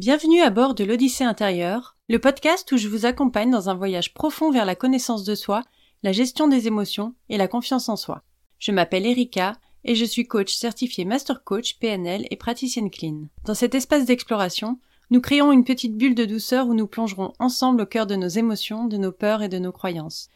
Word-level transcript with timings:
Bienvenue 0.00 0.42
à 0.42 0.50
bord 0.50 0.76
de 0.76 0.84
l'Odyssée 0.84 1.24
intérieure, 1.24 1.96
le 2.08 2.20
podcast 2.20 2.70
où 2.70 2.76
je 2.76 2.86
vous 2.86 3.04
accompagne 3.04 3.50
dans 3.50 3.68
un 3.68 3.74
voyage 3.74 4.14
profond 4.14 4.52
vers 4.52 4.64
la 4.64 4.76
connaissance 4.76 5.24
de 5.24 5.34
soi, 5.34 5.64
la 6.04 6.12
gestion 6.12 6.46
des 6.46 6.68
émotions 6.68 7.16
et 7.28 7.36
la 7.36 7.48
confiance 7.48 7.88
en 7.88 7.96
soi. 7.96 8.22
Je 8.60 8.70
m'appelle 8.70 9.06
Erika 9.06 9.54
et 9.82 9.96
je 9.96 10.04
suis 10.04 10.28
coach 10.28 10.54
certifié 10.54 11.04
Master 11.04 11.42
Coach 11.42 11.80
PNL 11.80 12.26
et 12.30 12.36
praticienne 12.36 12.92
clean. 12.92 13.24
Dans 13.44 13.54
cet 13.54 13.74
espace 13.74 14.04
d'exploration, 14.04 14.78
nous 15.10 15.20
créons 15.20 15.50
une 15.50 15.64
petite 15.64 15.96
bulle 15.96 16.14
de 16.14 16.26
douceur 16.26 16.68
où 16.68 16.74
nous 16.74 16.86
plongerons 16.86 17.32
ensemble 17.40 17.82
au 17.82 17.86
cœur 17.86 18.06
de 18.06 18.14
nos 18.14 18.28
émotions, 18.28 18.84
de 18.84 18.98
nos 18.98 19.10
peurs 19.10 19.42
et 19.42 19.48
de 19.48 19.58
nos 19.58 19.72
croyances. 19.72 20.28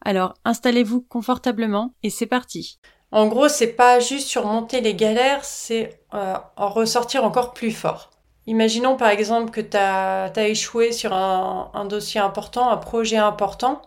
Alors, 0.00 0.34
installez-vous 0.44 1.00
confortablement 1.00 1.92
et 2.04 2.10
c'est 2.10 2.26
parti. 2.26 2.78
En 3.10 3.26
gros, 3.26 3.48
c'est 3.48 3.72
pas 3.72 3.98
juste 3.98 4.28
surmonter 4.28 4.80
les 4.80 4.94
galères, 4.94 5.44
c'est 5.44 6.04
euh, 6.14 6.36
en 6.56 6.68
ressortir 6.68 7.24
encore 7.24 7.52
plus 7.52 7.72
fort. 7.72 8.10
Imaginons 8.48 8.96
par 8.96 9.10
exemple 9.10 9.50
que 9.50 9.60
tu 9.60 9.76
as, 9.76 10.32
échoué 10.48 10.90
sur 10.90 11.12
un, 11.12 11.84
dossier 11.84 12.18
important, 12.18 12.70
un 12.70 12.78
projet 12.78 13.18
important. 13.18 13.82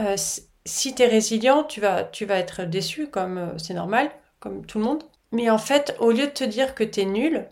Euh, 0.00 0.16
si 0.64 0.94
tu 0.94 1.02
es 1.02 1.06
résilient, 1.06 1.62
tu 1.62 1.82
vas, 1.82 2.08
être 2.38 2.62
déçu, 2.64 3.06
comme 3.08 3.36
euh, 3.36 3.58
c'est 3.58 3.74
normal, 3.74 4.10
comme 4.40 4.64
tout 4.64 4.78
le 4.78 4.84
monde. 4.84 5.04
Mais 5.30 5.50
en 5.50 5.58
fait, 5.58 5.94
au 5.98 6.10
lieu 6.10 6.24
de 6.24 6.32
te 6.32 6.44
dire 6.44 6.74
que 6.74 6.84
tu 6.84 7.02
es 7.02 7.04
nul, 7.04 7.46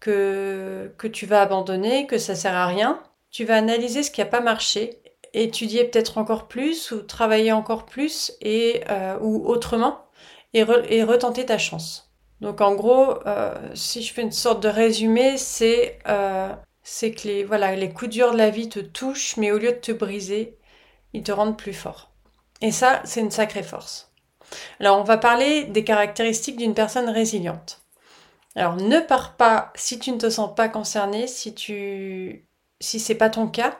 que, 0.00 0.92
que 0.98 1.06
tu 1.06 1.26
vas 1.26 1.42
abandonner, 1.42 2.08
que 2.08 2.18
ça 2.18 2.34
sert 2.34 2.54
à 2.54 2.66
rien, 2.66 3.00
tu 3.30 3.44
vas 3.44 3.54
analyser 3.56 4.02
ce 4.02 4.10
qui 4.10 4.20
n'a 4.20 4.26
pas 4.26 4.40
marché, 4.40 5.00
étudier 5.32 5.84
peut-être 5.84 6.18
encore 6.18 6.48
plus 6.48 6.90
ou 6.90 7.02
travailler 7.02 7.52
encore 7.52 7.86
plus 7.86 8.32
et, 8.40 8.82
euh, 8.90 9.16
ou 9.20 9.46
autrement 9.46 10.06
et 10.54 10.64
retenter 11.04 11.46
ta 11.46 11.58
chance. 11.58 12.05
Donc 12.40 12.60
en 12.60 12.74
gros, 12.74 13.26
euh, 13.26 13.54
si 13.74 14.02
je 14.02 14.12
fais 14.12 14.22
une 14.22 14.32
sorte 14.32 14.62
de 14.62 14.68
résumé, 14.68 15.38
c'est 15.38 15.98
euh, 16.06 16.52
que 16.84 17.26
les, 17.26 17.44
voilà, 17.44 17.74
les 17.74 17.90
coups 17.90 18.10
durs 18.10 18.32
de 18.32 18.38
la 18.38 18.50
vie 18.50 18.68
te 18.68 18.80
touchent, 18.80 19.36
mais 19.36 19.52
au 19.52 19.58
lieu 19.58 19.72
de 19.72 19.78
te 19.78 19.92
briser, 19.92 20.58
ils 21.12 21.22
te 21.22 21.32
rendent 21.32 21.56
plus 21.56 21.72
fort. 21.72 22.10
Et 22.60 22.70
ça, 22.70 23.00
c'est 23.04 23.20
une 23.20 23.30
sacrée 23.30 23.62
force. 23.62 24.12
Alors 24.80 24.98
on 24.98 25.04
va 25.04 25.18
parler 25.18 25.64
des 25.64 25.84
caractéristiques 25.84 26.56
d'une 26.56 26.74
personne 26.74 27.08
résiliente. 27.08 27.82
Alors 28.54 28.76
ne 28.76 29.00
pars 29.00 29.36
pas 29.36 29.72
si 29.74 29.98
tu 29.98 30.12
ne 30.12 30.18
te 30.18 30.30
sens 30.30 30.54
pas 30.54 30.68
concerné, 30.68 31.26
si 31.26 31.54
tu 31.54 32.46
si 32.80 33.00
c'est 33.00 33.14
pas 33.14 33.30
ton 33.30 33.48
cas, 33.48 33.78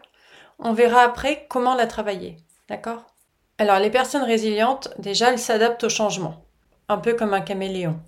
on 0.59 0.73
verra 0.73 1.03
après 1.03 1.47
comment 1.49 1.75
la 1.75 1.87
travailler. 1.87 2.37
D'accord? 2.69 3.05
Alors 3.59 3.79
les 3.79 3.91
personnes 3.91 4.25
résilientes, 4.25 4.89
déjà 4.99 5.31
elles 5.31 5.39
s'adaptent 5.39 5.85
au 5.85 5.89
changement, 5.89 6.45
un 6.89 6.99
peu 6.99 7.15
comme 7.15 7.35
un 7.35 7.41
caméléon. 7.41 7.99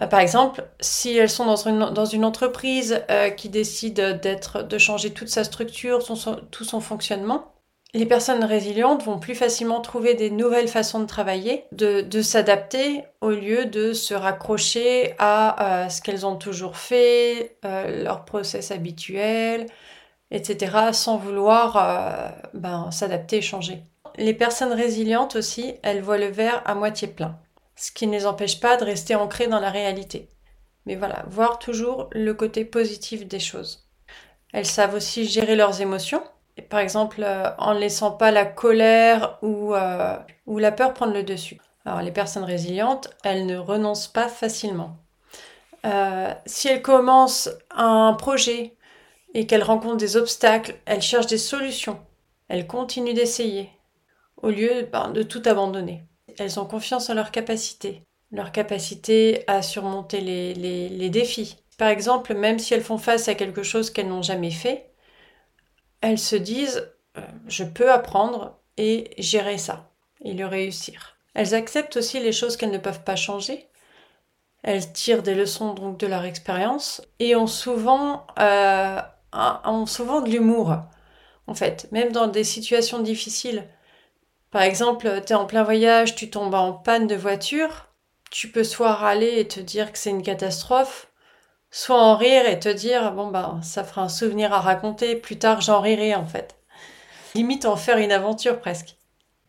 Euh, 0.00 0.06
par 0.06 0.20
exemple, 0.20 0.64
si 0.80 1.16
elles 1.16 1.30
sont 1.30 1.46
dans 1.46 2.04
une, 2.06 2.24
entreprise 2.24 3.02
euh, 3.10 3.30
qui 3.30 3.48
décide 3.48 4.20
de 4.22 4.78
changer 4.78 5.10
toute 5.10 5.28
sa 5.28 5.44
structure, 5.44 6.04
tout 6.50 6.64
son 6.64 6.80
fonctionnement, 6.80 7.52
les 7.94 8.04
personnes 8.04 8.44
résilientes 8.44 9.04
vont 9.04 9.18
plus 9.18 9.34
facilement 9.34 9.80
trouver 9.80 10.14
des 10.14 10.30
nouvelles 10.30 10.68
façons 10.68 11.00
de 11.00 11.06
travailler, 11.06 11.64
de, 11.72 12.02
de 12.02 12.20
s'adapter 12.20 13.04
au 13.22 13.30
lieu 13.30 13.64
de 13.64 13.94
se 13.94 14.12
raccrocher 14.12 15.14
à 15.18 15.84
euh, 15.84 15.88
ce 15.88 16.02
qu'elles 16.02 16.26
ont 16.26 16.36
toujours 16.36 16.76
fait, 16.76 17.56
leur 17.62 18.24
process 18.24 18.70
habituel, 18.70 19.66
etc., 20.30 20.76
sans 20.92 21.16
vouloir 21.16 22.34
ben, 22.52 22.90
s'adapter 22.90 23.38
et 23.38 23.42
changer. 23.42 23.82
Les 24.18 24.34
personnes 24.34 24.72
résilientes 24.72 25.36
aussi, 25.36 25.74
elles 25.82 26.02
voient 26.02 26.18
le 26.18 26.26
verre 26.26 26.62
à 26.66 26.74
moitié 26.74 27.08
plein 27.08 27.38
ce 27.76 27.92
qui 27.92 28.06
ne 28.06 28.12
les 28.12 28.26
empêche 28.26 28.58
pas 28.58 28.76
de 28.76 28.84
rester 28.84 29.14
ancrés 29.14 29.46
dans 29.46 29.60
la 29.60 29.70
réalité. 29.70 30.28
Mais 30.86 30.96
voilà, 30.96 31.24
voir 31.28 31.58
toujours 31.58 32.08
le 32.12 32.32
côté 32.32 32.64
positif 32.64 33.26
des 33.26 33.40
choses. 33.40 33.86
Elles 34.52 34.66
savent 34.66 34.94
aussi 34.94 35.26
gérer 35.26 35.56
leurs 35.56 35.80
émotions, 35.80 36.22
et 36.56 36.62
par 36.62 36.80
exemple 36.80 37.22
euh, 37.22 37.50
en 37.58 37.74
ne 37.74 37.80
laissant 37.80 38.12
pas 38.12 38.30
la 38.30 38.46
colère 38.46 39.38
ou, 39.42 39.74
euh, 39.74 40.16
ou 40.46 40.58
la 40.58 40.72
peur 40.72 40.94
prendre 40.94 41.12
le 41.12 41.22
dessus. 41.22 41.60
Alors 41.84 42.02
les 42.02 42.12
personnes 42.12 42.44
résilientes, 42.44 43.10
elles 43.22 43.46
ne 43.46 43.58
renoncent 43.58 44.08
pas 44.08 44.28
facilement. 44.28 44.96
Euh, 45.84 46.32
si 46.46 46.68
elles 46.68 46.82
commencent 46.82 47.50
un 47.70 48.14
projet 48.14 48.74
et 49.34 49.46
qu'elles 49.46 49.62
rencontrent 49.62 49.96
des 49.96 50.16
obstacles, 50.16 50.76
elles 50.86 51.02
cherchent 51.02 51.26
des 51.26 51.38
solutions. 51.38 52.00
Elles 52.48 52.66
continuent 52.66 53.14
d'essayer 53.14 53.70
au 54.40 54.48
lieu 54.48 54.88
ben, 54.92 55.10
de 55.10 55.22
tout 55.22 55.42
abandonner 55.44 56.04
elles 56.38 56.58
ont 56.60 56.66
confiance 56.66 57.10
en 57.10 57.14
leur 57.14 57.30
capacité, 57.30 58.02
leur 58.30 58.52
capacité 58.52 59.44
à 59.46 59.62
surmonter 59.62 60.20
les, 60.20 61.10
défis. 61.10 61.56
Par 61.78 61.88
exemple, 61.88 62.34
même 62.34 62.58
si 62.58 62.74
elles 62.74 62.82
font 62.82 62.98
face 62.98 63.28
à 63.28 63.34
quelque 63.34 63.62
chose 63.62 63.90
qu'elles 63.90 64.08
n'ont 64.08 64.22
jamais 64.22 64.50
fait, 64.50 64.90
elles 66.00 66.18
se 66.18 66.36
disent 66.36 66.90
euh, 67.16 67.22
je 67.48 67.64
peux 67.64 67.90
apprendre 67.90 68.58
et 68.76 69.10
gérer 69.18 69.58
ça 69.58 69.90
et 70.24 70.34
le 70.34 70.46
réussir. 70.46 71.16
Elles 71.34 71.54
acceptent 71.54 71.96
aussi 71.96 72.20
les 72.20 72.32
choses 72.32 72.56
qu'elles 72.56 72.70
ne 72.70 72.78
peuvent 72.78 73.04
pas 73.04 73.16
changer. 73.16 73.68
Elles 74.62 74.92
tirent 74.92 75.22
des 75.22 75.34
leçons 75.34 75.74
donc 75.74 75.98
de 75.98 76.06
leur 76.06 76.24
expérience 76.24 77.02
et 77.18 77.36
ont 77.36 77.46
souvent, 77.46 78.26
euh, 78.38 79.00
ont 79.32 79.86
souvent 79.86 80.22
de 80.22 80.30
l'humour. 80.30 80.76
En 81.46 81.54
fait, 81.54 81.88
même 81.92 82.10
dans 82.10 82.26
des 82.26 82.42
situations 82.42 83.00
difficiles, 83.00 83.68
par 84.50 84.62
exemple, 84.62 85.22
tu 85.26 85.32
es 85.32 85.36
en 85.36 85.46
plein 85.46 85.64
voyage, 85.64 86.14
tu 86.14 86.30
tombes 86.30 86.54
en 86.54 86.72
panne 86.72 87.06
de 87.06 87.14
voiture, 87.14 87.86
tu 88.30 88.50
peux 88.50 88.64
soit 88.64 88.94
râler 88.94 89.38
et 89.38 89.48
te 89.48 89.60
dire 89.60 89.92
que 89.92 89.98
c'est 89.98 90.10
une 90.10 90.22
catastrophe, 90.22 91.08
soit 91.70 92.00
en 92.00 92.16
rire 92.16 92.48
et 92.48 92.58
te 92.58 92.68
dire 92.68 93.12
bon 93.12 93.28
bah 93.28 93.58
ça 93.62 93.84
fera 93.84 94.02
un 94.02 94.08
souvenir 94.08 94.52
à 94.52 94.60
raconter, 94.60 95.16
plus 95.16 95.38
tard 95.38 95.60
j'en 95.60 95.80
rirai 95.80 96.14
en 96.14 96.24
fait. 96.26 96.56
Limite 97.34 97.66
en 97.66 97.76
faire 97.76 97.98
une 97.98 98.12
aventure 98.12 98.60
presque. 98.60 98.96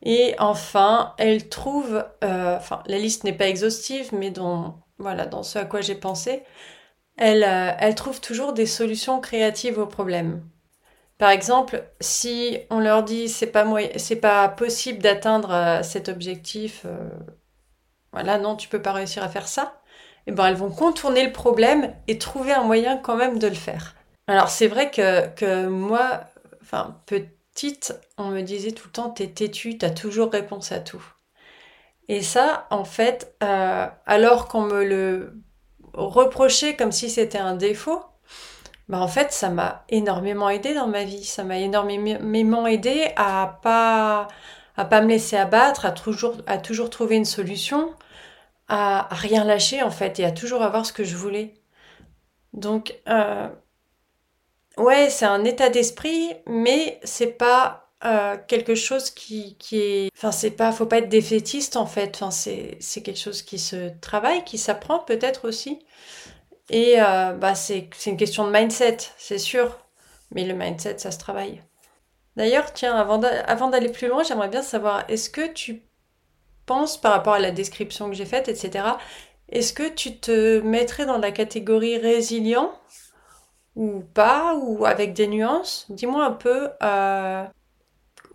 Et 0.03 0.35
enfin, 0.39 1.15
elle 1.17 1.49
trouve, 1.49 2.05
euh, 2.23 2.59
la 2.85 2.97
liste 2.97 3.23
n'est 3.23 3.33
pas 3.33 3.47
exhaustive, 3.47 4.09
mais 4.13 4.31
dans 4.31 4.79
voilà 4.99 5.25
dans 5.25 5.43
ce 5.43 5.59
à 5.59 5.65
quoi 5.65 5.81
j'ai 5.81 5.95
pensé, 5.95 6.43
elle, 7.17 7.43
euh, 7.43 7.71
elle 7.79 7.95
trouve 7.95 8.21
toujours 8.21 8.53
des 8.53 8.65
solutions 8.65 9.19
créatives 9.21 9.79
aux 9.79 9.87
problèmes. 9.87 10.43
Par 11.17 11.31
exemple, 11.31 11.83
si 11.99 12.59
on 12.69 12.79
leur 12.79 13.03
dit 13.03 13.27
c'est 13.27 13.47
pas 13.47 13.65
c'est 13.97 14.17
pas 14.17 14.49
possible 14.49 14.99
d'atteindre 14.99 15.51
euh, 15.51 15.83
cet 15.83 16.09
objectif, 16.09 16.83
euh, 16.85 17.09
voilà, 18.13 18.37
non, 18.37 18.55
tu 18.55 18.69
peux 18.69 18.81
pas 18.81 18.93
réussir 18.93 19.23
à 19.23 19.29
faire 19.29 19.47
ça, 19.47 19.81
eh 20.27 20.31
ben 20.31 20.45
elles 20.47 20.55
vont 20.55 20.69
contourner 20.69 21.25
le 21.25 21.31
problème 21.31 21.93
et 22.07 22.19
trouver 22.19 22.53
un 22.53 22.63
moyen 22.63 22.97
quand 22.97 23.15
même 23.15 23.39
de 23.39 23.47
le 23.47 23.55
faire. 23.55 23.95
Alors 24.27 24.49
c'est 24.49 24.67
vrai 24.67 24.91
que, 24.91 25.27
que 25.29 25.65
moi, 25.67 26.21
enfin 26.61 27.01
petite, 27.07 27.95
on 28.17 28.25
me 28.25 28.41
disait 28.41 28.71
tout 28.71 28.87
le 28.87 28.93
temps 28.93 29.09
t'es 29.09 29.27
têtu, 29.27 29.77
t'as 29.77 29.89
toujours 29.89 30.31
réponse 30.31 30.71
à 30.71 30.79
tout. 30.79 31.03
Et 32.09 32.21
ça, 32.21 32.67
en 32.69 32.85
fait, 32.85 33.35
euh, 33.43 33.87
alors 34.05 34.47
qu'on 34.47 34.61
me 34.61 34.83
le 34.83 35.33
reprochait 35.93 36.75
comme 36.75 36.91
si 36.91 37.09
c'était 37.09 37.37
un 37.37 37.55
défaut, 37.55 38.01
bah 38.89 38.99
en 38.99 39.07
fait, 39.07 39.33
ça 39.33 39.49
m'a 39.49 39.83
énormément 39.89 40.49
aidé 40.49 40.73
dans 40.73 40.87
ma 40.87 41.03
vie. 41.03 41.23
Ça 41.23 41.43
m'a 41.43 41.57
énormément 41.59 42.67
aidé 42.67 43.11
à 43.17 43.59
pas 43.61 44.27
à 44.77 44.85
pas 44.85 45.01
me 45.01 45.07
laisser 45.09 45.35
abattre, 45.37 45.85
à 45.85 45.91
toujours 45.91 46.37
à 46.47 46.57
toujours 46.57 46.89
trouver 46.89 47.15
une 47.17 47.25
solution, 47.25 47.93
à, 48.69 49.07
rien 49.11 49.43
lâcher 49.43 49.83
en 49.83 49.91
fait 49.91 50.19
et 50.19 50.25
à 50.25 50.31
toujours 50.31 50.63
avoir 50.63 50.85
ce 50.85 50.93
que 50.93 51.03
je 51.03 51.15
voulais. 51.17 51.55
Donc 52.53 52.95
euh, 53.09 53.49
ouais, 54.77 55.09
c'est 55.09 55.25
un 55.25 55.43
état 55.45 55.69
d'esprit, 55.69 56.33
mais 56.47 56.99
c'est 57.03 57.37
pas 57.37 57.91
euh, 58.05 58.37
quelque 58.47 58.75
chose 58.75 59.09
qui, 59.09 59.57
qui 59.57 59.79
est 59.79 60.11
enfin 60.15 60.31
c'est 60.31 60.51
pas 60.51 60.71
faut 60.71 60.85
pas 60.85 60.99
être 60.99 61.09
défaitiste 61.09 61.75
en 61.77 61.87
fait 61.87 62.15
enfin 62.15 62.29
c'est 62.29 62.77
c'est 62.79 63.01
quelque 63.01 63.19
chose 63.19 63.41
qui 63.41 63.57
se 63.57 63.89
travaille 64.01 64.43
qui 64.43 64.59
s'apprend 64.59 64.99
peut-être 64.99 65.47
aussi 65.47 65.79
et 66.69 66.95
euh, 67.01 67.33
bah, 67.33 67.55
c'est 67.55 67.89
une 68.05 68.17
question 68.17 68.45
de 68.45 68.51
mindset, 68.51 68.97
c'est 69.17 69.37
sûr. 69.37 69.77
Mais 70.31 70.43
le 70.43 70.53
mindset, 70.53 70.97
ça 70.97 71.11
se 71.11 71.17
travaille. 71.17 71.61
D'ailleurs, 72.35 72.73
tiens, 72.73 72.95
avant 72.95 73.69
d'aller 73.69 73.89
plus 73.89 74.07
loin, 74.07 74.23
j'aimerais 74.23 74.49
bien 74.49 74.61
savoir, 74.61 75.05
est-ce 75.09 75.29
que 75.29 75.47
tu 75.47 75.83
penses, 76.65 76.99
par 76.99 77.13
rapport 77.13 77.33
à 77.33 77.39
la 77.39 77.51
description 77.51 78.09
que 78.09 78.15
j'ai 78.15 78.25
faite, 78.25 78.49
etc., 78.49 78.85
est-ce 79.49 79.71
que 79.73 79.87
tu 79.87 80.17
te 80.17 80.59
mettrais 80.59 81.05
dans 81.05 81.17
la 81.17 81.31
catégorie 81.31 81.97
résilient 81.97 82.71
ou 83.75 84.01
pas, 84.13 84.55
ou 84.55 84.85
avec 84.85 85.13
des 85.13 85.27
nuances? 85.27 85.85
Dis-moi 85.89 86.25
un 86.25 86.31
peu 86.31 86.69
euh, 86.83 87.45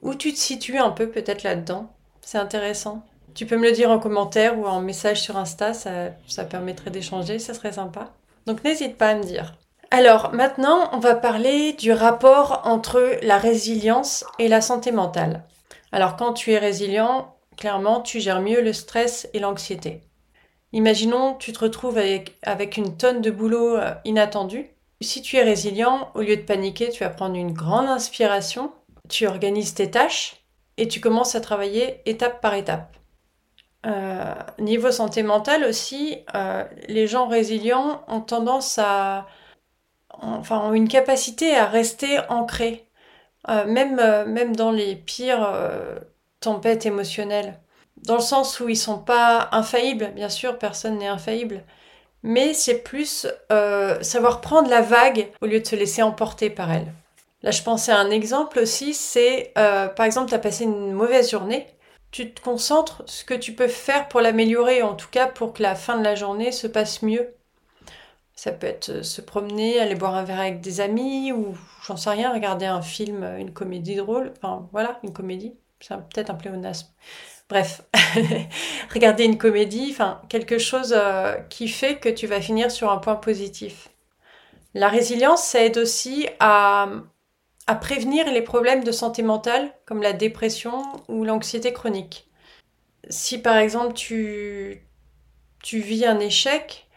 où 0.01 0.15
tu 0.15 0.33
te 0.33 0.39
situes 0.39 0.79
un 0.79 0.91
peu 0.91 1.11
peut-être 1.11 1.43
là-dedans. 1.43 1.93
C'est 2.23 2.39
intéressant. 2.39 3.05
Tu 3.35 3.45
peux 3.45 3.57
me 3.59 3.65
le 3.69 3.73
dire 3.73 3.91
en 3.91 3.99
commentaire 3.99 4.59
ou 4.59 4.67
en 4.67 4.81
message 4.81 5.21
sur 5.21 5.37
Insta, 5.37 5.75
ça, 5.75 6.11
ça 6.27 6.45
permettrait 6.45 6.91
d'échanger, 6.91 7.39
ça 7.39 7.55
serait 7.55 7.73
sympa. 7.73 8.11
Donc 8.47 8.65
n'hésite 8.65 8.97
pas 8.97 9.11
à 9.11 9.15
me 9.15 9.23
dire. 9.23 9.55
Alors 9.91 10.33
maintenant, 10.33 10.89
on 10.93 10.99
va 10.99 11.15
parler 11.15 11.75
du 11.75 11.93
rapport 11.93 12.63
entre 12.65 13.19
la 13.23 13.39
résilience 13.39 14.25
et 14.39 14.49
la 14.49 14.61
santé 14.61 14.91
mentale. 14.91 15.45
Alors 15.93 16.17
quand 16.17 16.33
tu 16.33 16.53
es 16.53 16.59
résilient, 16.59 17.37
clairement, 17.57 18.01
tu 18.01 18.19
gères 18.19 18.41
mieux 18.41 18.63
le 18.63 18.73
stress 18.73 19.29
et 19.35 19.39
l'anxiété. 19.39 20.01
Imaginons, 20.73 21.35
tu 21.35 21.53
te 21.53 21.59
retrouves 21.59 21.99
avec, 21.99 22.39
avec 22.43 22.79
une 22.79 22.97
tonne 22.97 23.21
de 23.21 23.31
boulot 23.31 23.77
euh, 23.77 23.93
inattendu. 24.07 24.71
Si 25.03 25.21
tu 25.21 25.37
es 25.37 25.43
résilient, 25.43 26.11
au 26.15 26.23
lieu 26.23 26.37
de 26.37 26.43
paniquer, 26.43 26.89
tu 26.89 27.05
vas 27.05 27.11
prendre 27.11 27.37
une 27.37 27.53
grande 27.53 27.89
inspiration, 27.89 28.73
tu 29.11 29.27
organises 29.27 29.75
tes 29.75 29.91
tâches 29.91 30.37
et 30.79 30.89
tu 30.89 31.01
commences 31.01 31.35
à 31.35 31.41
travailler 31.41 32.01
étape 32.07 32.41
par 32.41 32.55
étape. 32.55 32.97
Euh, 33.85 34.35
niveau 34.59 34.93
santé 34.93 35.23
mentale 35.23 35.65
aussi, 35.65 36.19
euh, 36.35 36.65
les 36.89 37.09
gens 37.09 37.27
résilients 37.27 38.05
ont 38.07 38.21
tendance 38.21 38.79
à, 38.79 39.27
enfin, 40.11 40.61
ont 40.61 40.73
une 40.73 40.89
capacité 40.89 41.57
à 41.57 41.67
rester 41.67 42.21
ancrés, 42.29 42.87
euh, 43.49 43.65
même, 43.67 43.97
même 44.31 44.55
dans 44.55 44.71
les 44.71 44.95
pires 44.95 45.53
tempêtes 46.41 46.87
émotionnelles. 46.87 47.59
Dans 47.97 48.17
le 48.17 48.21
sens 48.21 48.61
où 48.61 48.69
ils 48.69 48.77
sont 48.77 48.99
pas 48.99 49.49
infaillibles, 49.53 50.13
bien 50.15 50.29
sûr, 50.29 50.59
personne 50.59 50.99
n'est 50.99 51.09
infaillible, 51.09 51.65
mais 52.23 52.55
c'est 52.55 52.83
plus 52.83 53.27
savoir 54.01 54.41
prendre 54.41 54.71
la 54.71 54.81
vague 54.81 55.29
au 55.41 55.47
lieu 55.47 55.61
de 55.61 55.67
se 55.67 55.77
laisser 55.77 56.03
emporter 56.03 56.51
par 56.51 56.71
elle. 56.71 56.93
Là, 57.43 57.51
je 57.51 57.63
pensais 57.63 57.91
à 57.91 57.99
un 57.99 58.11
exemple 58.11 58.61
aussi, 58.61 58.95
c'est 58.95 59.53
par 59.55 60.07
exemple, 60.07 60.29
tu 60.29 60.35
as 60.35 60.39
passé 60.39 60.65
une 60.65 60.93
mauvaise 60.93 61.31
journée, 61.31 61.67
tu 62.13 62.33
te 62.33 62.41
concentres 62.41 63.03
ce 63.07 63.25
que 63.25 63.35
tu 63.35 63.55
peux 63.55 63.69
faire 63.69 64.07
pour 64.09 64.21
l'améliorer, 64.21 64.83
en 64.83 64.95
tout 64.95 65.09
cas 65.11 65.27
pour 65.27 65.55
que 65.55 65.63
la 65.63 65.75
fin 65.75 65.99
de 65.99 66.05
la 66.05 66.15
journée 66.15 66.53
se 66.53 66.67
passe 66.67 67.03
mieux. 67.03 67.35
Ça 68.35 68.53
peut 68.53 68.67
être 68.67 68.91
euh, 68.91 69.03
se 69.03 69.21
promener, 69.21 69.81
aller 69.81 69.95
boire 69.95 70.15
un 70.15 70.25
verre 70.25 70.41
avec 70.41 70.61
des 70.61 70.81
amis, 70.81 71.33
ou 71.33 71.57
j'en 71.87 71.97
sais 71.97 72.11
rien, 72.11 72.33
regarder 72.33 72.67
un 72.67 72.83
film, 72.83 73.23
euh, 73.23 73.39
une 73.39 73.53
comédie 73.53 73.97
drôle, 73.97 74.33
enfin 74.37 74.69
voilà, 74.73 75.01
une 75.03 75.13
comédie, 75.13 75.55
c'est 75.81 75.97
peut-être 75.97 76.31
un 76.31 76.35
pléonasme. 76.35 76.89
Bref, 77.49 77.83
regarder 78.95 79.25
une 79.25 79.39
comédie, 79.39 79.89
enfin 79.91 80.21
quelque 80.29 80.59
chose 80.59 80.95
euh, 80.97 81.35
qui 81.51 81.69
fait 81.69 81.97
que 81.99 82.09
tu 82.09 82.27
vas 82.27 82.41
finir 82.41 82.71
sur 82.71 82.91
un 82.91 82.99
point 82.99 83.17
positif. 83.17 83.89
La 84.75 84.89
résilience, 84.89 85.43
ça 85.43 85.63
aide 85.65 85.79
aussi 85.79 86.27
à, 86.41 86.89
à 87.67 87.75
prévenir 87.75 88.31
les 88.31 88.43
problèmes 88.43 88.85
de 88.85 88.93
santé 88.93 89.23
mentale 89.23 89.73
comme 89.87 90.03
la 90.03 90.13
dépression 90.13 90.83
ou 91.09 91.25
l'anxiété 91.25 91.73
chronique. 91.73 92.29
Si 93.09 93.39
par 93.39 93.57
exemple 93.57 93.95
tu, 93.95 94.87
tu 95.63 95.79
vis 95.81 96.05
un 96.05 96.21
échec, 96.21 96.89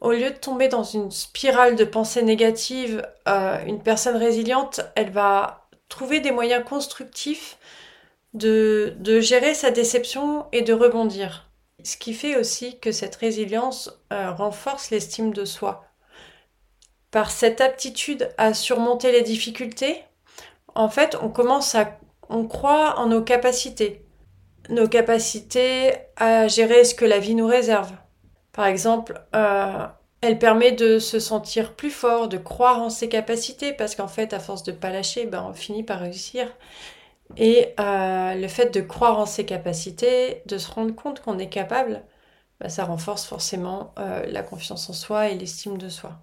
au 0.00 0.12
lieu 0.12 0.30
de 0.30 0.36
tomber 0.36 0.68
dans 0.68 0.82
une 0.82 1.10
spirale 1.10 1.76
de 1.76 1.84
pensée 1.84 2.22
négative, 2.22 3.06
euh, 3.28 3.62
une 3.66 3.82
personne 3.82 4.16
résiliente, 4.16 4.80
elle 4.96 5.10
va 5.10 5.68
trouver 5.88 6.20
des 6.20 6.30
moyens 6.30 6.64
constructifs 6.64 7.58
de, 8.32 8.94
de, 8.98 9.20
gérer 9.20 9.54
sa 9.54 9.70
déception 9.70 10.46
et 10.52 10.62
de 10.62 10.72
rebondir. 10.72 11.50
Ce 11.82 11.96
qui 11.96 12.14
fait 12.14 12.36
aussi 12.36 12.78
que 12.78 12.92
cette 12.92 13.16
résilience 13.16 13.90
euh, 14.12 14.30
renforce 14.30 14.90
l'estime 14.90 15.32
de 15.32 15.44
soi 15.44 15.89
par 17.10 17.30
cette 17.30 17.60
aptitude 17.60 18.30
à 18.38 18.54
surmonter 18.54 19.12
les 19.12 19.22
difficultés, 19.22 20.02
en 20.74 20.88
fait, 20.88 21.16
on 21.20 21.28
commence 21.28 21.74
à, 21.74 21.98
on 22.28 22.46
croit 22.46 22.98
en 22.98 23.06
nos 23.06 23.22
capacités, 23.22 24.04
nos 24.68 24.88
capacités 24.88 25.92
à 26.16 26.48
gérer 26.48 26.84
ce 26.84 26.94
que 26.94 27.04
la 27.04 27.18
vie 27.18 27.34
nous 27.34 27.46
réserve. 27.46 27.92
Par 28.52 28.66
exemple, 28.66 29.20
euh, 29.34 29.86
elle 30.20 30.38
permet 30.38 30.72
de 30.72 30.98
se 30.98 31.18
sentir 31.18 31.74
plus 31.74 31.90
fort, 31.90 32.28
de 32.28 32.36
croire 32.36 32.80
en 32.80 32.90
ses 32.90 33.08
capacités, 33.08 33.72
parce 33.72 33.94
qu'en 33.94 34.08
fait, 34.08 34.32
à 34.32 34.40
force 34.40 34.62
de 34.62 34.72
pas 34.72 34.90
lâcher, 34.90 35.26
ben, 35.26 35.46
on 35.48 35.54
finit 35.54 35.82
par 35.82 36.00
réussir. 36.00 36.46
Et 37.36 37.74
euh, 37.78 38.34
le 38.34 38.48
fait 38.48 38.74
de 38.74 38.80
croire 38.80 39.18
en 39.18 39.26
ses 39.26 39.46
capacités, 39.46 40.42
de 40.46 40.58
se 40.58 40.70
rendre 40.70 40.94
compte 40.94 41.20
qu'on 41.20 41.38
est 41.38 41.48
capable, 41.48 42.02
ben, 42.60 42.68
ça 42.68 42.84
renforce 42.84 43.24
forcément 43.26 43.94
euh, 43.98 44.24
la 44.26 44.42
confiance 44.42 44.90
en 44.90 44.92
soi 44.92 45.28
et 45.28 45.34
l'estime 45.36 45.78
de 45.78 45.88
soi. 45.88 46.20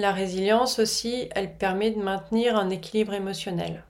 La 0.00 0.12
résilience 0.12 0.78
aussi, 0.78 1.28
elle 1.34 1.58
permet 1.58 1.90
de 1.90 2.00
maintenir 2.00 2.56
un 2.56 2.70
équilibre 2.70 3.12
émotionnel. 3.12 3.84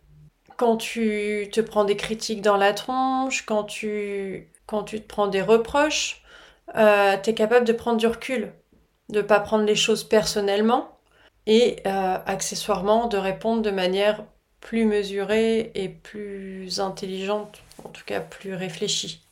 Quand 0.57 0.77
tu 0.77 1.49
te 1.53 1.61
prends 1.61 1.85
des 1.85 1.95
critiques 1.95 2.43
dans 2.43 2.57
la 2.57 2.73
tronche, 2.73 3.47
quand 3.47 3.62
tu, 3.62 4.51
quand 4.67 4.83
tu 4.83 5.01
te 5.01 5.07
prends 5.07 5.29
des 5.29 5.41
reproches, 5.41 6.25
euh, 6.75 7.17
tu 7.23 7.31
es 7.31 7.35
capable 7.35 7.65
de 7.65 7.73
prendre 7.73 7.97
du 7.97 8.09
recul, 8.09 8.53
de 9.09 9.19
ne 9.19 9.23
pas 9.25 9.39
prendre 9.39 9.65
les 9.65 9.77
choses 9.77 10.03
personnellement 10.03 10.99
et 11.47 11.77
euh, 11.87 12.19
accessoirement 12.27 13.07
de 13.07 13.17
répondre 13.17 13.62
de 13.62 13.71
manière 13.71 14.25
plus 14.59 14.87
mesurée 14.87 15.71
et 15.77 15.89
plus 15.89 16.81
intelligente, 16.81 17.62
en 17.85 17.89
tout 17.89 18.05
cas 18.05 18.19
plus 18.19 18.55
réfléchie. 18.55 19.23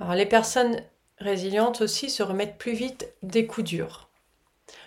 Alors 0.00 0.14
les 0.14 0.26
personnes 0.26 0.82
résilientes 1.18 1.80
aussi 1.80 2.10
se 2.10 2.24
remettent 2.24 2.58
plus 2.58 2.74
vite 2.74 3.14
des 3.22 3.46
coups 3.46 3.68
durs 3.68 4.05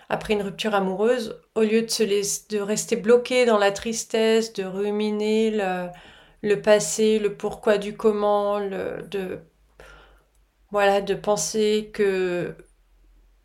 après 0.10 0.34
une 0.34 0.42
rupture 0.42 0.76
amoureuse, 0.76 1.40
au 1.56 1.62
lieu 1.62 1.84
de 1.84 1.90
se 1.90 2.04
laisser, 2.04 2.44
de 2.50 2.60
rester 2.60 2.96
bloqué 2.96 3.46
dans 3.46 3.58
la 3.58 3.72
tristesse, 3.72 4.54
de 4.54 4.64
ruminer 4.64 5.52
le, 6.42 6.62
passé, 6.62 7.20
le 7.20 7.36
pourquoi 7.36 7.78
du 7.78 7.96
comment, 7.96 8.60
de 8.60 9.40
voilà, 10.72 11.02
de 11.02 11.16
penser 11.16 11.90
que 11.94 12.56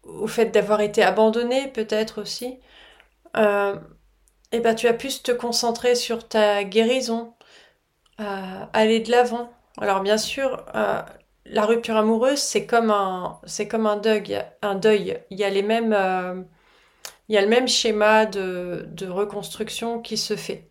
au 0.03 0.27
fait 0.27 0.47
d'avoir 0.47 0.81
été 0.81 1.03
abandonné 1.03 1.69
peut-être 1.69 2.21
aussi, 2.23 2.59
euh, 3.37 3.77
et 4.53 4.61
ben 4.61 4.75
tu 4.75 4.87
as 4.89 4.95
pu 4.95 5.09
te 5.09 5.33
concentrer 5.33 5.95
sur 5.95 6.29
ta 6.29 6.65
guérison, 6.65 7.35
aller 8.19 9.01
de 9.01 9.11
l'avant. 9.11 9.53
Alors 9.79 10.01
bien 10.03 10.19
sûr, 10.19 10.65
euh, 10.75 11.03
la 11.47 11.67
rupture 11.67 11.97
amoureuse 11.97 12.39
c'est 12.39 12.67
comme 12.67 12.91
un 12.91 13.41
c'est 13.45 13.69
comme 13.69 13.87
un 13.87 13.97
deuil, 13.97 14.43
un 14.63 14.75
deuil. 14.77 15.19
Il 15.31 15.39
y 15.39 15.45
a 15.45 15.51
les 15.51 15.63
mêmes 15.63 15.93
euh, 15.93 16.43
il 17.29 17.35
y 17.35 17.39
a 17.39 17.43
le 17.43 17.49
même 17.49 17.69
schéma 17.69 18.27
de, 18.27 19.07
reconstruction 19.07 20.01
qui 20.01 20.17
se 20.17 20.37
fait. 20.37 20.69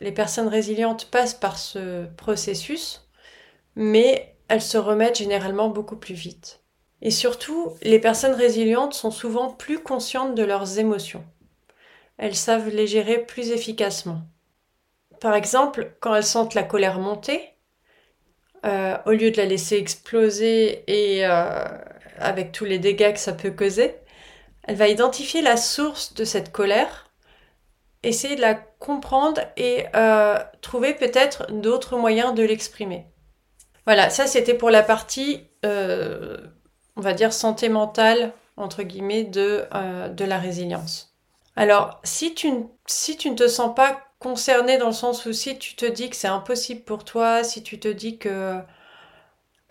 Les 0.00 0.12
personnes 0.12 0.48
résilientes 0.48 1.10
passent 1.10 1.34
par 1.34 1.58
ce 1.58 2.06
processus, 2.16 3.08
mais 3.76 4.34
elles 4.48 4.62
se 4.62 4.78
remettent 4.78 5.18
généralement 5.18 5.68
beaucoup 5.68 5.96
plus 5.96 6.14
vite. 6.14 6.60
Et 7.02 7.10
surtout, 7.10 7.72
les 7.82 7.98
personnes 7.98 8.34
résilientes 8.34 8.94
sont 8.94 9.10
souvent 9.10 9.50
plus 9.50 9.80
conscientes 9.80 10.34
de 10.34 10.42
leurs 10.42 10.78
émotions. 10.78 11.24
Elles 12.18 12.36
savent 12.36 12.68
les 12.68 12.86
gérer 12.86 13.18
plus 13.18 13.50
efficacement. 13.50 14.22
Par 15.20 15.34
exemple, 15.34 15.94
quand 16.00 16.14
elles 16.14 16.24
sentent 16.24 16.54
la 16.54 16.62
colère 16.62 16.98
monter, 16.98 17.52
euh, 18.64 18.96
au 19.06 19.10
lieu 19.10 19.30
de 19.30 19.36
la 19.36 19.44
laisser 19.44 19.76
exploser 19.76 20.84
et 20.86 21.26
euh, 21.26 21.64
avec 22.18 22.52
tous 22.52 22.64
les 22.64 22.78
dégâts 22.78 23.12
que 23.12 23.18
ça 23.18 23.32
peut 23.32 23.50
causer, 23.50 23.96
elle 24.64 24.76
va 24.76 24.88
identifier 24.88 25.42
la 25.42 25.56
source 25.56 26.14
de 26.14 26.24
cette 26.24 26.52
colère, 26.52 27.10
essayer 28.02 28.36
de 28.36 28.40
la 28.40 28.54
comprendre 28.54 29.40
et 29.56 29.86
euh, 29.94 30.38
trouver 30.60 30.94
peut-être 30.94 31.50
d'autres 31.52 31.96
moyens 31.96 32.34
de 32.34 32.42
l'exprimer. 32.42 33.06
Voilà, 33.86 34.10
ça 34.10 34.26
c'était 34.26 34.54
pour 34.54 34.70
la 34.70 34.82
partie, 34.82 35.48
euh, 35.64 36.38
on 36.96 37.00
va 37.00 37.12
dire, 37.12 37.32
santé 37.32 37.68
mentale, 37.68 38.32
entre 38.56 38.82
guillemets, 38.82 39.24
de, 39.24 39.64
euh, 39.74 40.14
la 40.18 40.38
résilience. 40.38 41.16
Alors, 41.56 42.00
si 42.04 42.34
tu, 42.34 42.52
si 42.86 43.16
tu 43.16 43.30
ne 43.30 43.36
te 43.36 43.48
sens 43.48 43.74
pas 43.74 44.00
concerné 44.18 44.78
dans 44.78 44.86
le 44.86 44.92
sens 44.92 45.26
où 45.26 45.32
si 45.32 45.58
tu 45.58 45.74
te 45.74 45.84
dis 45.84 46.08
que 46.08 46.16
c'est 46.16 46.28
impossible 46.28 46.82
pour 46.82 47.04
toi, 47.04 47.42
si 47.42 47.62
tu 47.62 47.80
te 47.80 47.88
dis 47.88 48.18
que 48.18 48.58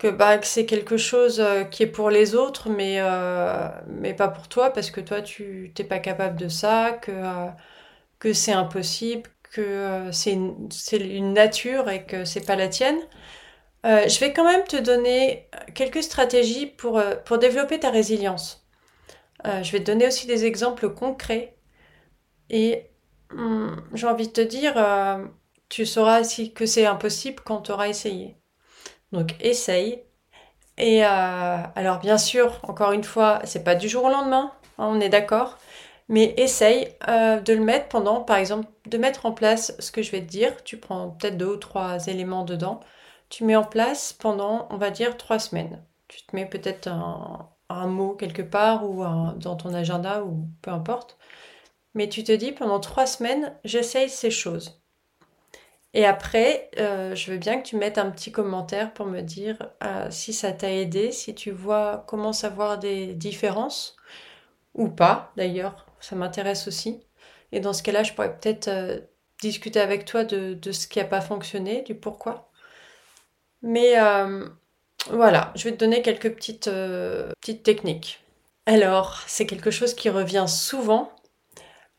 bah, 0.08 0.38
que, 0.38 0.46
c'est 0.46 0.66
quelque 0.66 0.96
chose 0.96 1.40
euh, 1.40 1.64
qui 1.64 1.82
est 1.84 1.86
pour 1.86 2.10
les 2.10 2.34
autres, 2.34 2.68
mais, 2.70 2.96
euh, 3.00 3.68
mais 3.88 4.14
pas 4.14 4.28
pour 4.28 4.48
toi, 4.48 4.70
parce 4.70 4.90
que 4.90 5.00
toi, 5.00 5.22
tu 5.22 5.72
n'es 5.78 5.84
pas 5.84 5.98
capable 5.98 6.36
de 6.38 6.48
ça, 6.48 6.92
que, 7.02 7.12
euh, 7.12 7.48
que 8.18 8.32
c'est 8.32 8.52
impossible, 8.52 9.30
que 9.50 10.08
c'est 10.12 10.32
une, 10.32 10.68
une, 10.92 11.32
nature 11.34 11.90
et 11.90 12.06
que 12.06 12.24
c'est 12.24 12.46
pas 12.46 12.56
la 12.56 12.68
tienne. 12.68 12.98
je 13.84 14.20
vais 14.20 14.32
quand 14.32 14.44
même 14.44 14.64
te 14.64 14.76
donner 14.76 15.48
quelques 15.74 16.02
stratégies 16.02 16.66
pour, 16.66 17.02
pour 17.26 17.38
développer 17.38 17.80
ta 17.80 17.90
résilience. 17.90 18.66
je 19.44 19.72
vais 19.72 19.80
te 19.80 19.84
donner 19.86 20.06
aussi 20.08 20.26
des 20.26 20.44
exemples 20.46 20.90
concrets. 20.94 21.56
Et 22.50 22.90
hum, 23.30 23.82
j'ai 23.94 24.06
envie 24.06 24.28
de 24.28 24.32
te 24.32 24.40
dire, 24.40 24.74
tu 25.68 25.86
sauras 25.86 26.20
aussi 26.20 26.52
que 26.54 26.66
c'est 26.66 26.86
impossible 26.86 27.42
quand 27.44 27.62
tu 27.62 27.72
auras 27.72 27.88
essayé. 27.88 28.41
Donc 29.12 29.36
essaye. 29.40 30.02
Et 30.78 31.04
euh, 31.04 31.08
alors 31.74 31.98
bien 32.00 32.18
sûr, 32.18 32.60
encore 32.64 32.92
une 32.92 33.04
fois, 33.04 33.40
c'est 33.44 33.64
pas 33.64 33.74
du 33.74 33.88
jour 33.88 34.04
au 34.04 34.10
lendemain, 34.10 34.52
hein, 34.78 34.88
on 34.90 35.00
est 35.00 35.08
d'accord. 35.08 35.58
Mais 36.08 36.34
essaye 36.36 36.88
euh, 37.08 37.40
de 37.40 37.52
le 37.54 37.64
mettre 37.64 37.88
pendant, 37.88 38.22
par 38.22 38.36
exemple, 38.36 38.68
de 38.86 38.98
mettre 38.98 39.26
en 39.26 39.32
place 39.32 39.74
ce 39.78 39.92
que 39.92 40.02
je 40.02 40.10
vais 40.10 40.20
te 40.20 40.30
dire. 40.30 40.62
Tu 40.64 40.78
prends 40.78 41.10
peut-être 41.10 41.38
deux 41.38 41.46
ou 41.54 41.56
trois 41.56 42.06
éléments 42.08 42.44
dedans. 42.44 42.80
Tu 43.30 43.44
mets 43.44 43.56
en 43.56 43.64
place 43.64 44.12
pendant, 44.12 44.68
on 44.70 44.76
va 44.76 44.90
dire, 44.90 45.16
trois 45.16 45.38
semaines. 45.38 45.84
Tu 46.08 46.22
te 46.26 46.36
mets 46.36 46.46
peut-être 46.46 46.88
un, 46.88 47.48
un, 47.70 47.86
mot 47.86 48.14
quelque 48.14 48.42
part 48.42 48.88
ou 48.90 49.04
dans 49.36 49.56
ton 49.56 49.74
agenda 49.74 50.24
ou 50.24 50.48
peu 50.62 50.70
importe. 50.70 51.18
Mais 51.94 52.08
tu 52.08 52.24
te 52.24 52.32
dis 52.32 52.52
pendant 52.52 52.80
trois 52.80 53.06
semaines, 53.06 53.54
j'essaye 53.64 54.10
ces 54.10 54.30
choses. 54.30 54.81
Et 55.94 56.06
après, 56.06 56.70
euh, 56.78 57.14
je 57.14 57.30
veux 57.30 57.36
bien 57.38 57.60
que 57.60 57.66
tu 57.66 57.76
mettes 57.76 57.98
un 57.98 58.10
petit 58.10 58.32
commentaire 58.32 58.92
pour 58.94 59.06
me 59.06 59.20
dire 59.20 59.70
euh, 59.84 60.06
si 60.10 60.32
ça 60.32 60.52
t'a 60.52 60.72
aidé, 60.72 61.12
si 61.12 61.34
tu 61.34 61.50
vois 61.50 62.04
comment 62.06 62.32
savoir 62.32 62.78
des 62.78 63.14
différences 63.14 63.96
ou 64.74 64.88
pas 64.88 65.32
d'ailleurs. 65.36 65.86
Ça 66.00 66.16
m'intéresse 66.16 66.66
aussi. 66.66 67.00
Et 67.52 67.60
dans 67.60 67.74
ce 67.74 67.82
cas-là, 67.82 68.02
je 68.02 68.14
pourrais 68.14 68.34
peut-être 68.38 68.68
euh, 68.68 69.00
discuter 69.42 69.80
avec 69.80 70.06
toi 70.06 70.24
de, 70.24 70.58
ce 70.72 70.86
qui 70.86 70.98
n'a 70.98 71.04
pas 71.04 71.20
fonctionné, 71.20 71.82
du 71.82 71.94
pourquoi. 71.94 72.50
Mais 73.62 73.94
voilà, 75.10 75.52
je 75.56 75.64
vais 75.64 75.72
te 75.72 75.78
donner 75.78 76.02
quelques 76.02 76.32
petites, 76.34 76.70
petites 77.40 77.62
techniques. 77.62 78.24
Alors, 78.66 79.20
c'est 79.26 79.46
quelque 79.46 79.70
chose 79.70 79.94
qui 79.94 80.10
revient 80.10 80.46
souvent, 80.48 81.12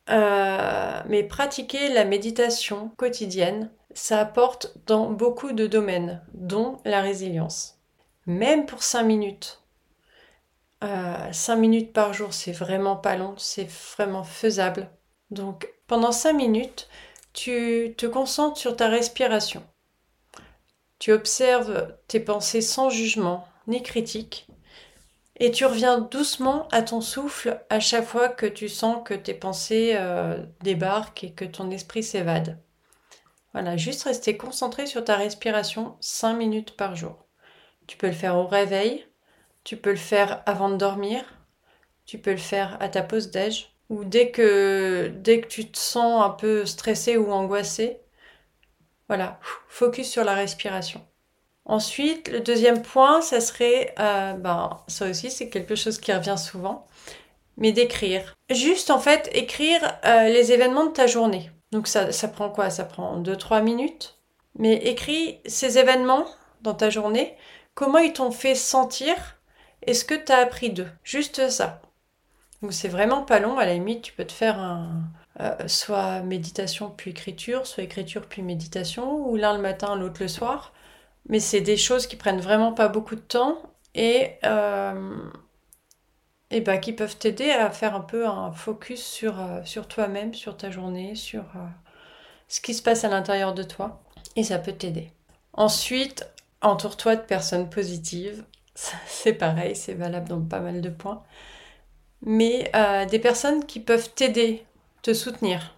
mais 0.07 1.23
pratiquer 1.23 1.89
la 1.89 2.05
méditation 2.05 2.89
quotidienne, 2.97 3.71
ça 3.93 4.19
apporte 4.19 4.73
dans 4.87 5.09
beaucoup 5.09 5.51
de 5.51 5.67
domaines, 5.67 6.21
dont 6.33 6.77
la 6.85 7.01
résilience. 7.01 7.79
Même 8.25 8.65
pour 8.65 8.83
5 8.83 9.03
minutes. 9.03 9.61
5 10.81 11.55
minutes 11.55 11.93
par 11.93 12.13
jour, 12.13 12.33
c'est 12.33 12.51
vraiment 12.51 12.95
pas 12.95 13.15
long, 13.15 13.35
c'est 13.37 13.69
vraiment 13.95 14.23
faisable. 14.23 14.89
Donc 15.31 15.69
pendant 15.87 16.11
5 16.11 16.33
minutes, 16.33 16.89
tu 17.31 17.93
te 17.97 18.05
concentres 18.05 18.57
sur 18.57 18.75
ta 18.75 18.89
respiration. 18.89 19.63
Tu 20.99 21.11
observes 21.11 21.95
tes 22.07 22.19
pensées 22.19 22.61
sans 22.61 22.89
jugement 22.89 23.47
ni 23.67 23.81
critique 23.81 24.47
et 25.43 25.51
tu 25.51 25.65
reviens 25.65 25.99
doucement 25.99 26.69
à 26.71 26.81
ton 26.81 27.01
souffle 27.01 27.61
à 27.69 27.81
chaque 27.81 28.05
fois 28.05 28.29
que 28.29 28.45
tu 28.45 28.69
sens 28.69 29.03
que 29.03 29.13
tes 29.13 29.33
pensées 29.33 29.91
euh, 29.95 30.37
débarquent 30.61 31.25
et 31.25 31.33
que 31.33 31.43
ton 31.43 31.69
esprit 31.69 32.01
s'évade. 32.01 32.61
Voilà, 33.51 33.75
juste 33.75 34.03
rester 34.03 34.37
concentré 34.37 34.85
sur 34.85 35.03
ta 35.03 35.17
respiration 35.17 35.97
5 35.99 36.35
minutes 36.35 36.77
par 36.77 36.95
jour. 36.95 37.25
Tu 37.87 37.97
peux 37.97 38.07
le 38.07 38.13
faire 38.13 38.37
au 38.37 38.47
réveil, 38.47 39.05
tu 39.65 39.75
peux 39.75 39.89
le 39.89 39.97
faire 39.97 40.41
avant 40.45 40.69
de 40.69 40.77
dormir, 40.77 41.25
tu 42.05 42.19
peux 42.19 42.31
le 42.31 42.37
faire 42.37 42.77
à 42.79 42.87
ta 42.87 43.03
pause 43.03 43.29
déj, 43.29 43.75
ou 43.89 44.05
dès 44.05 44.31
que, 44.31 45.11
dès 45.13 45.41
que 45.41 45.47
tu 45.47 45.69
te 45.69 45.77
sens 45.77 46.23
un 46.23 46.29
peu 46.29 46.65
stressé 46.65 47.17
ou 47.17 47.33
angoissé, 47.33 47.99
voilà, 49.09 49.41
focus 49.67 50.09
sur 50.09 50.23
la 50.23 50.35
respiration. 50.35 51.05
Ensuite, 51.65 52.29
le 52.29 52.41
deuxième 52.41 52.81
point, 52.81 53.21
ça 53.21 53.39
serait, 53.39 53.95
euh, 53.99 54.33
ben, 54.33 54.81
ça 54.87 55.09
aussi 55.09 55.31
c'est 55.31 55.49
quelque 55.49 55.75
chose 55.75 55.99
qui 55.99 56.11
revient 56.11 56.37
souvent, 56.37 56.87
mais 57.57 57.71
d'écrire. 57.71 58.35
Juste 58.49 58.91
en 58.91 58.99
fait, 58.99 59.29
écrire 59.33 59.81
euh, 60.05 60.29
les 60.29 60.51
événements 60.51 60.85
de 60.87 60.91
ta 60.91 61.07
journée. 61.07 61.51
Donc 61.71 61.87
ça, 61.87 62.11
ça 62.11 62.27
prend 62.27 62.49
quoi? 62.49 62.69
Ça 62.69 62.83
prend 62.83 63.19
2-3 63.21 63.63
minutes. 63.63 64.17
Mais 64.59 64.75
écris 64.75 65.39
ces 65.45 65.77
événements 65.79 66.27
dans 66.61 66.75
ta 66.75 66.89
journée, 66.89 67.35
comment 67.73 67.97
ils 67.97 68.13
t'ont 68.13 68.31
fait 68.31 68.55
sentir? 68.55 69.15
Et 69.85 69.93
ce 69.93 70.05
que 70.05 70.13
tu 70.13 70.31
as 70.31 70.37
appris 70.37 70.69
d'eux? 70.69 70.89
Juste 71.03 71.49
ça. 71.49 71.81
Donc 72.61 72.73
c'est 72.73 72.87
vraiment 72.87 73.23
pas 73.23 73.39
long, 73.39 73.57
à 73.57 73.65
la 73.65 73.73
limite 73.73 74.03
tu 74.03 74.13
peux 74.13 74.25
te 74.25 74.31
faire 74.31 74.59
un, 74.59 75.03
euh, 75.39 75.67
soit 75.67 76.21
méditation 76.21 76.93
puis 76.95 77.11
écriture, 77.11 77.65
soit 77.65 77.83
écriture 77.83 78.27
puis 78.27 78.41
méditation, 78.41 79.27
ou 79.27 79.35
l'un 79.35 79.53
le 79.53 79.61
matin, 79.61 79.95
l'autre 79.95 80.21
le 80.21 80.27
soir. 80.27 80.73
Mais 81.29 81.39
c'est 81.39 81.61
des 81.61 81.77
choses 81.77 82.07
qui 82.07 82.15
prennent 82.15 82.41
vraiment 82.41 82.73
pas 82.73 82.87
beaucoup 82.89 83.15
de 83.15 83.21
temps 83.21 83.61
et, 83.95 84.31
euh, 84.43 85.17
et 86.51 86.61
bah, 86.61 86.77
qui 86.77 86.93
peuvent 86.93 87.17
t'aider 87.17 87.49
à 87.49 87.69
faire 87.71 87.95
un 87.95 88.01
peu 88.01 88.27
un 88.27 88.51
focus 88.51 89.03
sur, 89.03 89.39
euh, 89.39 89.61
sur 89.63 89.87
toi-même, 89.87 90.33
sur 90.33 90.57
ta 90.57 90.69
journée, 90.69 91.15
sur 91.15 91.43
ce 92.47 92.61
qui 92.61 92.73
se 92.73 92.81
passe 92.81 93.03
à 93.03 93.09
l'intérieur 93.09 93.53
de 93.53 93.63
toi. 93.63 94.01
Et 94.35 94.43
ça 94.43 94.59
peut 94.59 94.73
t'aider. 94.73 95.11
Ensuite, 95.53 96.27
entoure-toi 96.61 97.15
de 97.15 97.21
personnes 97.21 97.69
positives. 97.69 98.43
C'est 98.75 99.33
pareil, 99.33 99.75
c'est 99.75 99.93
valable 99.93 100.27
dans 100.29 100.41
pas 100.41 100.59
mal 100.59 100.81
de 100.81 100.89
points 100.89 101.23
mais 102.25 102.71
euh, 102.75 103.05
des 103.05 103.19
personnes 103.19 103.65
qui 103.65 103.79
peuvent 103.79 104.09
t'aider, 104.13 104.65
te 105.01 105.13
soutenir. 105.13 105.75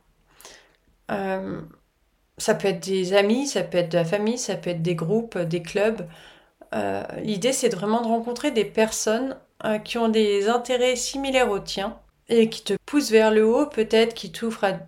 Euh, 1.11 1.61
ça 2.37 2.55
peut 2.55 2.67
être 2.69 2.85
des 2.85 3.13
amis, 3.13 3.47
ça 3.47 3.63
peut 3.63 3.77
être 3.79 3.91
de 3.91 3.97
la 3.97 4.05
famille, 4.05 4.37
ça 4.37 4.55
peut 4.55 4.71
être 4.71 4.81
des 4.81 4.95
groupes, 4.95 5.37
des 5.37 5.61
clubs. 5.61 6.07
Euh, 6.75 7.03
l'idée, 7.23 7.53
c'est 7.53 7.73
vraiment 7.73 8.01
de 8.01 8.07
rencontrer 8.07 8.51
des 8.51 8.65
personnes 8.65 9.37
qui 9.83 9.97
ont 9.97 10.09
des 10.09 10.47
intérêts 10.49 10.95
similaires 10.95 11.49
aux 11.49 11.59
tiens 11.59 11.99
et 12.29 12.49
qui 12.49 12.63
te 12.63 12.73
poussent 12.85 13.11
vers 13.11 13.31
le 13.31 13.45
haut, 13.45 13.67
peut-être 13.67 14.13
qui 14.13 14.31
t'ouvrent 14.31 14.65
à, 14.65 14.79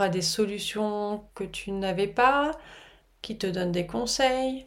à 0.00 0.08
des 0.08 0.22
solutions 0.22 1.24
que 1.34 1.44
tu 1.44 1.70
n'avais 1.72 2.08
pas, 2.08 2.52
qui 3.22 3.38
te 3.38 3.46
donnent 3.46 3.72
des 3.72 3.86
conseils 3.86 4.66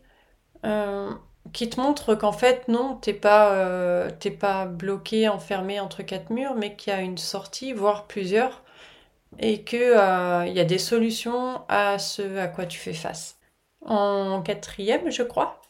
qui 1.53 1.69
te 1.69 1.79
montre 1.79 2.15
qu'en 2.15 2.31
fait, 2.31 2.67
non, 2.67 2.95
t'es 2.95 3.13
pas, 3.13 3.53
euh, 3.53 4.09
pas 4.39 4.65
bloqué, 4.65 5.27
enfermé 5.29 5.79
entre 5.79 6.03
quatre 6.03 6.29
murs, 6.31 6.55
mais 6.55 6.75
qu'il 6.75 6.93
y 6.93 6.95
a 6.95 7.01
une 7.01 7.17
sortie, 7.17 7.73
voire 7.73 8.07
plusieurs, 8.07 8.63
et 9.37 9.63
qu'il 9.63 9.81
euh, 9.81 10.45
y 10.47 10.59
a 10.59 10.65
des 10.65 10.79
solutions 10.79 11.61
à 11.67 11.99
ce 11.99 12.37
à 12.37 12.47
quoi 12.47 12.65
tu 12.65 12.79
fais 12.79 12.93
face. 12.93 13.37
En 13.85 14.41
quatrième, 14.41 15.11
je 15.11 15.23
crois, 15.23 15.61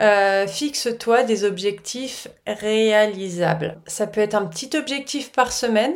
euh, 0.00 0.46
fixe-toi 0.46 1.22
des 1.22 1.44
objectifs 1.44 2.28
réalisables. 2.46 3.80
Ça 3.86 4.06
peut 4.06 4.20
être 4.20 4.34
un 4.34 4.46
petit 4.46 4.76
objectif 4.76 5.32
par 5.32 5.52
semaine, 5.52 5.94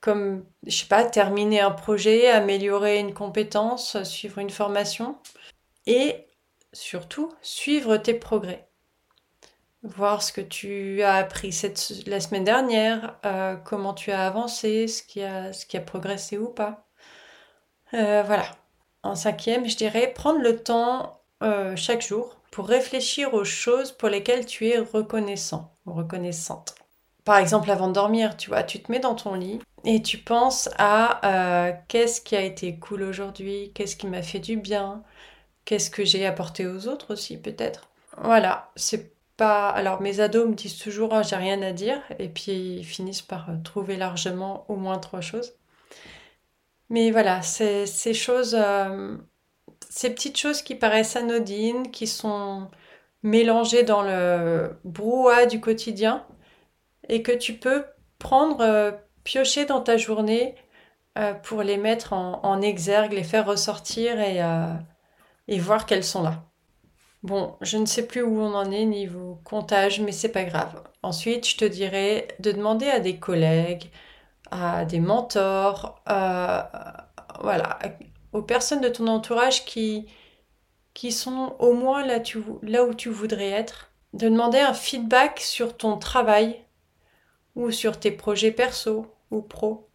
comme, 0.00 0.44
je 0.66 0.76
sais 0.76 0.86
pas, 0.86 1.04
terminer 1.04 1.60
un 1.60 1.70
projet, 1.70 2.28
améliorer 2.28 2.98
une 2.98 3.14
compétence, 3.14 4.02
suivre 4.02 4.38
une 4.38 4.50
formation. 4.50 5.16
Et 5.86 6.26
surtout 6.72 7.32
suivre 7.42 7.96
tes 7.96 8.14
progrès. 8.14 8.68
Voir 9.82 10.22
ce 10.22 10.32
que 10.32 10.40
tu 10.40 11.02
as 11.02 11.14
appris 11.14 11.52
cette, 11.52 12.06
la 12.06 12.20
semaine 12.20 12.44
dernière, 12.44 13.18
euh, 13.26 13.56
comment 13.56 13.94
tu 13.94 14.12
as 14.12 14.26
avancé, 14.26 14.86
ce 14.86 15.02
qui 15.02 15.22
a, 15.22 15.52
ce 15.52 15.66
qui 15.66 15.76
a 15.76 15.80
progressé 15.80 16.38
ou 16.38 16.48
pas. 16.48 16.86
Euh, 17.94 18.22
voilà. 18.24 18.44
En 19.02 19.16
cinquième, 19.16 19.68
je 19.68 19.76
dirais 19.76 20.12
prendre 20.14 20.40
le 20.40 20.62
temps 20.62 21.20
euh, 21.42 21.74
chaque 21.74 22.02
jour 22.02 22.36
pour 22.52 22.68
réfléchir 22.68 23.34
aux 23.34 23.44
choses 23.44 23.90
pour 23.90 24.08
lesquelles 24.08 24.46
tu 24.46 24.68
es 24.68 24.78
reconnaissant 24.78 25.74
ou 25.86 25.92
reconnaissante. 25.92 26.76
Par 27.24 27.38
exemple, 27.38 27.70
avant 27.70 27.88
de 27.88 27.94
dormir, 27.94 28.36
tu 28.36 28.50
vois, 28.50 28.62
tu 28.62 28.80
te 28.80 28.90
mets 28.92 29.00
dans 29.00 29.14
ton 29.16 29.34
lit 29.34 29.60
et 29.84 30.02
tu 30.02 30.18
penses 30.18 30.68
à 30.78 31.72
qu'est-ce 31.88 32.20
qui 32.20 32.36
a 32.36 32.40
été 32.42 32.78
cool 32.78 33.02
aujourd'hui, 33.02 33.72
qu'est-ce 33.74 33.96
qui 33.96 34.06
m'a 34.06 34.22
fait 34.22 34.38
du 34.38 34.56
bien, 34.56 35.02
Qu'est-ce 35.64 35.90
que 35.90 36.04
j'ai 36.04 36.26
apporté 36.26 36.66
aux 36.66 36.88
autres 36.88 37.12
aussi, 37.12 37.36
peut-être 37.38 37.88
Voilà, 38.18 38.70
c'est 38.74 39.12
pas. 39.36 39.68
Alors, 39.70 40.00
mes 40.02 40.20
ados 40.20 40.48
me 40.48 40.54
disent 40.54 40.78
toujours 40.78 41.14
ah, 41.14 41.22
j'ai 41.22 41.36
rien 41.36 41.62
à 41.62 41.72
dire, 41.72 42.00
et 42.18 42.28
puis 42.28 42.52
ils 42.78 42.84
finissent 42.84 43.22
par 43.22 43.50
euh, 43.50 43.54
trouver 43.64 43.96
largement 43.96 44.64
au 44.68 44.76
moins 44.76 44.98
trois 44.98 45.20
choses. 45.20 45.54
Mais 46.90 47.10
voilà, 47.10 47.42
ces 47.42 47.86
choses, 48.14 48.54
euh, 48.58 49.16
ces 49.88 50.10
petites 50.14 50.38
choses 50.38 50.62
qui 50.62 50.74
paraissent 50.74 51.16
anodines, 51.16 51.90
qui 51.90 52.06
sont 52.06 52.70
mélangées 53.22 53.82
dans 53.82 54.02
le 54.02 54.76
brouhaha 54.84 55.46
du 55.46 55.60
quotidien, 55.60 56.26
et 57.08 57.22
que 57.22 57.32
tu 57.32 57.54
peux 57.54 57.84
prendre, 58.18 58.60
euh, 58.60 58.92
piocher 59.24 59.64
dans 59.66 59.80
ta 59.80 59.96
journée 59.96 60.56
pour 61.44 61.62
les 61.62 61.76
mettre 61.76 62.14
en, 62.14 62.62
exergue, 62.62 63.12
les 63.12 63.22
faire 63.24 63.46
ressortir 63.46 64.18
et 64.20 65.58
voir 65.60 65.86
qu'elles 65.86 66.04
sont 66.04 66.22
là. 66.22 66.51
Bon, 67.22 67.56
je 67.60 67.78
ne 67.78 67.86
sais 67.86 68.06
plus 68.06 68.22
où 68.22 68.40
on 68.40 68.54
en 68.54 68.70
est 68.70 68.84
niveau 68.84 69.40
comptage, 69.44 70.00
mais 70.00 70.12
c'est 70.12 70.32
pas 70.32 70.44
grave. 70.44 70.82
Ensuite, 71.02 71.46
je 71.48 71.56
te 71.56 71.64
dirais 71.64 72.26
de 72.40 72.50
demander 72.50 72.88
à 72.88 72.98
des 72.98 73.18
collègues, 73.18 73.90
à 74.50 74.84
des 74.84 75.00
mentors, 75.00 76.02
voilà, 77.40 77.78
aux 78.32 78.42
personnes 78.42 78.80
de 78.80 78.88
ton 78.88 79.06
entourage 79.06 79.64
qui, 79.64 80.06
qui 80.94 81.12
sont 81.12 81.56
au 81.60 81.72
moins 81.74 82.04
là 82.04 82.84
où 82.84 82.94
tu 82.94 83.08
voudrais 83.08 83.50
être, 83.50 83.92
de 84.14 84.28
demander 84.28 84.58
un 84.58 84.74
feedback 84.74 85.40
sur 85.40 85.76
ton 85.76 85.98
travail 85.98 86.64
ou 87.54 87.70
sur 87.70 87.98
tes 88.00 88.10
projets 88.10 88.52
perso 88.52 89.06
ou 89.30 89.42
pro. 89.42 89.88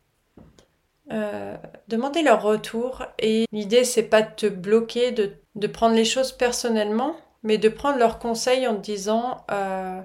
Euh, 1.12 1.56
demander 1.88 2.22
leur 2.22 2.42
retour 2.42 3.06
et 3.18 3.46
l'idée 3.54 3.86
c'est 3.86 4.04
pas 4.04 4.22
de 4.22 4.36
te 4.36 4.46
bloquer, 4.46 5.12
de, 5.12 5.38
de, 5.58 5.68
prendre 5.68 5.96
les 5.96 6.06
choses 6.06 6.32
personnellement, 6.32 7.16
mais 7.44 7.58
de 7.58 7.70
prendre 7.70 7.98
leurs 7.98 8.20
conseils 8.20 8.68
en 8.68 8.74
disant 8.74 9.46
euh, 9.52 10.02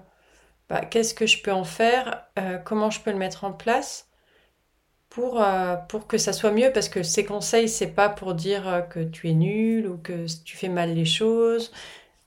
bah, 0.69 0.85
qu'est-ce 0.85 1.15
que 1.15 1.27
je 1.27 1.43
peux 1.43 1.53
en 1.53 1.65
faire, 1.65 2.27
euh, 2.39 2.59
comment 2.59 2.91
je 2.91 3.01
peux 3.01 3.11
le 3.11 3.19
mettre 3.19 3.45
en 3.45 3.53
place 3.53 4.09
pour, 5.11 5.45
pour 5.91 6.07
que 6.07 6.17
ça 6.17 6.33
soit 6.33 6.53
mieux 6.53 6.73
parce 6.73 6.89
que 6.89 7.03
ces 7.03 7.27
conseils 7.27 7.69
c'est 7.69 7.89
pas 7.89 8.09
pour 8.09 8.33
dire 8.33 8.87
que 8.89 9.01
tu 9.05 9.29
es 9.29 9.35
nul 9.35 9.87
ou 9.87 9.99
que 9.99 10.25
tu 10.43 10.57
fais 10.57 10.71
mal 10.71 10.95
les 10.95 11.05
choses 11.05 11.71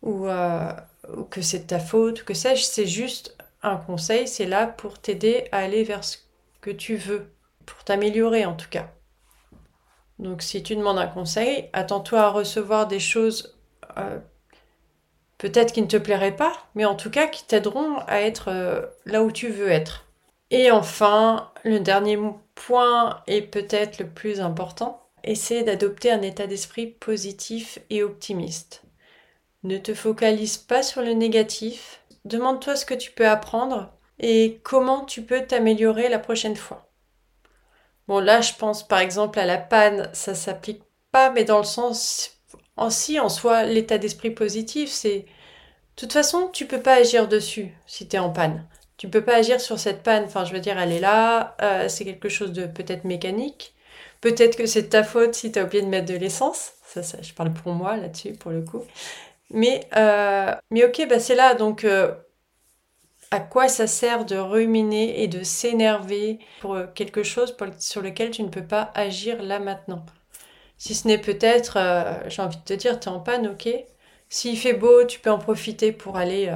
ou, 0.03 0.27
ou 0.27 1.23
que 1.23 1.41
c'est 1.41 1.59
de 1.59 1.67
ta 1.67 1.79
faute 1.79 2.21
ou 2.21 2.25
que 2.25 2.35
sais-je, 2.35 2.63
c'est 2.63 2.85
juste 2.85 3.35
un 3.63 3.77
conseil, 3.77 4.27
c'est 4.27 4.45
là 4.45 4.67
pour 4.67 4.99
t'aider 4.99 5.45
à 5.51 5.59
aller 5.59 5.83
vers 5.83 6.03
ce 6.03 6.17
que 6.61 6.69
tu 6.69 6.95
veux 6.95 7.31
pour 7.65 7.83
t'améliorer 7.83 8.45
en 8.45 8.55
tout 8.55 8.69
cas. 8.69 8.91
Donc 10.19 10.41
si 10.41 10.63
tu 10.63 10.75
demandes 10.75 10.97
un 10.97 11.07
conseil, 11.07 11.69
attends-toi 11.73 12.21
à 12.21 12.29
recevoir 12.29 12.87
des 12.87 12.99
choses 12.99 13.57
euh, 13.97 14.19
peut-être 15.37 15.73
qui 15.73 15.81
ne 15.81 15.87
te 15.87 15.97
plairaient 15.97 16.35
pas, 16.35 16.53
mais 16.73 16.85
en 16.85 16.95
tout 16.95 17.09
cas 17.09 17.27
qui 17.27 17.45
t'aideront 17.45 17.97
à 18.07 18.21
être 18.21 18.49
euh, 18.49 18.81
là 19.05 19.23
où 19.23 19.31
tu 19.31 19.49
veux 19.49 19.69
être. 19.69 20.05
Et 20.51 20.71
enfin, 20.71 21.51
le 21.63 21.79
dernier 21.79 22.17
point 22.53 23.21
est 23.27 23.41
peut-être 23.41 23.99
le 23.99 24.07
plus 24.07 24.39
important, 24.39 25.01
essaie 25.23 25.63
d'adopter 25.63 26.11
un 26.11 26.21
état 26.21 26.47
d'esprit 26.47 26.87
positif 26.87 27.79
et 27.89 28.03
optimiste. 28.03 28.83
Ne 29.63 29.77
te 29.77 29.93
focalise 29.93 30.57
pas 30.57 30.83
sur 30.83 31.01
le 31.01 31.13
négatif, 31.13 32.01
demande-toi 32.23 32.75
ce 32.75 32.85
que 32.85 32.93
tu 32.93 33.11
peux 33.11 33.27
apprendre 33.27 33.91
et 34.19 34.61
comment 34.63 35.03
tu 35.03 35.23
peux 35.23 35.45
t'améliorer 35.45 36.07
la 36.07 36.19
prochaine 36.19 36.55
fois. 36.55 36.87
Bon 38.07 38.19
là 38.19 38.41
je 38.41 38.53
pense 38.53 38.87
par 38.87 38.99
exemple 38.99 39.39
à 39.39 39.45
la 39.45 39.57
panne, 39.57 40.09
ça 40.13 40.35
s'applique 40.35 40.83
pas 41.11 41.31
mais 41.31 41.43
dans 41.43 41.57
le 41.59 41.63
sens 41.63 42.31
en 42.77 42.89
si 42.89 43.19
en 43.19 43.29
soi 43.29 43.63
l'état 43.63 43.97
d'esprit 43.97 44.31
positif 44.31 44.89
c'est 44.91 45.19
de 45.21 45.25
toute 45.95 46.13
façon 46.13 46.49
tu 46.53 46.65
peux 46.67 46.81
pas 46.81 46.95
agir 46.95 47.27
dessus 47.27 47.73
si 47.87 48.07
tu 48.07 48.15
es 48.15 48.19
en 48.19 48.31
panne. 48.31 48.67
Tu 48.97 49.09
peux 49.09 49.23
pas 49.23 49.35
agir 49.37 49.59
sur 49.61 49.79
cette 49.79 50.03
panne, 50.03 50.25
enfin 50.25 50.45
je 50.45 50.53
veux 50.53 50.59
dire 50.59 50.79
elle 50.79 50.91
est 50.93 50.99
là, 50.99 51.55
euh, 51.61 51.89
c'est 51.89 52.05
quelque 52.05 52.29
chose 52.29 52.53
de 52.53 52.65
peut-être 52.65 53.03
mécanique. 53.05 53.73
Peut-être 54.21 54.57
que 54.57 54.65
c'est 54.65 54.89
ta 54.89 55.03
faute 55.03 55.35
si 55.35 55.51
tu 55.51 55.59
as 55.59 55.63
oublié 55.65 55.83
de 55.83 55.87
mettre 55.87 56.07
de 56.11 56.17
l'essence. 56.17 56.73
Ça, 56.83 57.03
ça, 57.03 57.21
je 57.21 57.33
parle 57.33 57.53
pour 57.53 57.73
moi 57.73 57.97
là-dessus, 57.97 58.33
pour 58.33 58.51
le 58.51 58.61
coup. 58.61 58.83
Mais, 59.51 59.87
euh, 59.97 60.53
mais 60.71 60.85
ok, 60.85 61.07
bah 61.09 61.19
c'est 61.19 61.35
là. 61.35 61.55
Donc, 61.55 61.83
euh, 61.83 62.13
à 63.31 63.39
quoi 63.39 63.67
ça 63.67 63.87
sert 63.87 64.25
de 64.25 64.37
ruminer 64.37 65.23
et 65.23 65.27
de 65.27 65.43
s'énerver 65.43 66.39
pour 66.61 66.77
quelque 66.95 67.23
chose 67.23 67.55
sur 67.79 68.01
lequel 68.01 68.31
tu 68.31 68.43
ne 68.43 68.49
peux 68.49 68.65
pas 68.65 68.91
agir 68.95 69.41
là 69.43 69.59
maintenant? 69.59 70.05
Si 70.77 70.95
ce 70.95 71.07
n'est 71.07 71.17
peut-être, 71.17 71.77
euh, 71.77 72.29
j'ai 72.29 72.41
envie 72.41 72.57
de 72.57 72.63
te 72.63 72.73
dire, 72.73 72.99
tu 72.99 73.09
es 73.09 73.11
en 73.11 73.19
panne, 73.19 73.47
ok? 73.47 73.69
S'il 74.29 74.57
fait 74.57 74.73
beau, 74.73 75.05
tu 75.05 75.19
peux 75.19 75.31
en 75.31 75.39
profiter 75.39 75.91
pour 75.91 76.17
aller, 76.17 76.51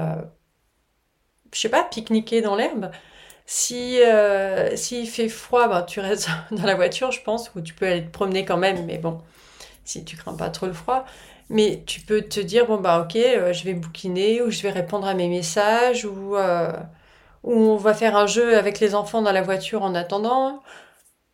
je 1.53 1.59
sais 1.59 1.69
pas, 1.69 1.83
pique-niquer 1.83 2.41
dans 2.41 2.55
l'herbe. 2.55 2.91
Si 3.45 4.01
euh, 4.03 4.75
s'il 4.75 5.09
fait 5.09 5.29
froid, 5.29 5.67
ben, 5.67 5.81
tu 5.83 5.99
restes 5.99 6.29
dans 6.51 6.63
la 6.65 6.75
voiture, 6.75 7.11
je 7.11 7.21
pense, 7.21 7.51
ou 7.55 7.61
tu 7.61 7.73
peux 7.73 7.87
aller 7.87 8.05
te 8.05 8.11
promener 8.11 8.45
quand 8.45 8.57
même, 8.57 8.85
mais 8.85 8.97
bon, 8.97 9.19
si 9.85 10.05
tu 10.05 10.17
crains 10.17 10.35
pas 10.35 10.49
trop 10.49 10.67
le 10.67 10.73
froid. 10.73 11.05
Mais 11.49 11.83
tu 11.87 12.01
peux 12.01 12.21
te 12.21 12.39
dire, 12.39 12.67
bon, 12.67 12.77
bah 12.77 13.01
ok, 13.01 13.15
euh, 13.15 13.53
je 13.53 13.63
vais 13.65 13.73
bouquiner, 13.73 14.41
ou 14.41 14.51
je 14.51 14.61
vais 14.61 14.71
répondre 14.71 15.07
à 15.07 15.13
mes 15.15 15.27
messages, 15.27 16.05
ou, 16.05 16.35
euh, 16.35 16.71
ou 17.43 17.53
on 17.53 17.77
va 17.77 17.93
faire 17.93 18.15
un 18.15 18.27
jeu 18.27 18.57
avec 18.57 18.79
les 18.79 18.95
enfants 18.95 19.21
dans 19.21 19.31
la 19.31 19.41
voiture 19.41 19.83
en 19.83 19.95
attendant. 19.95 20.61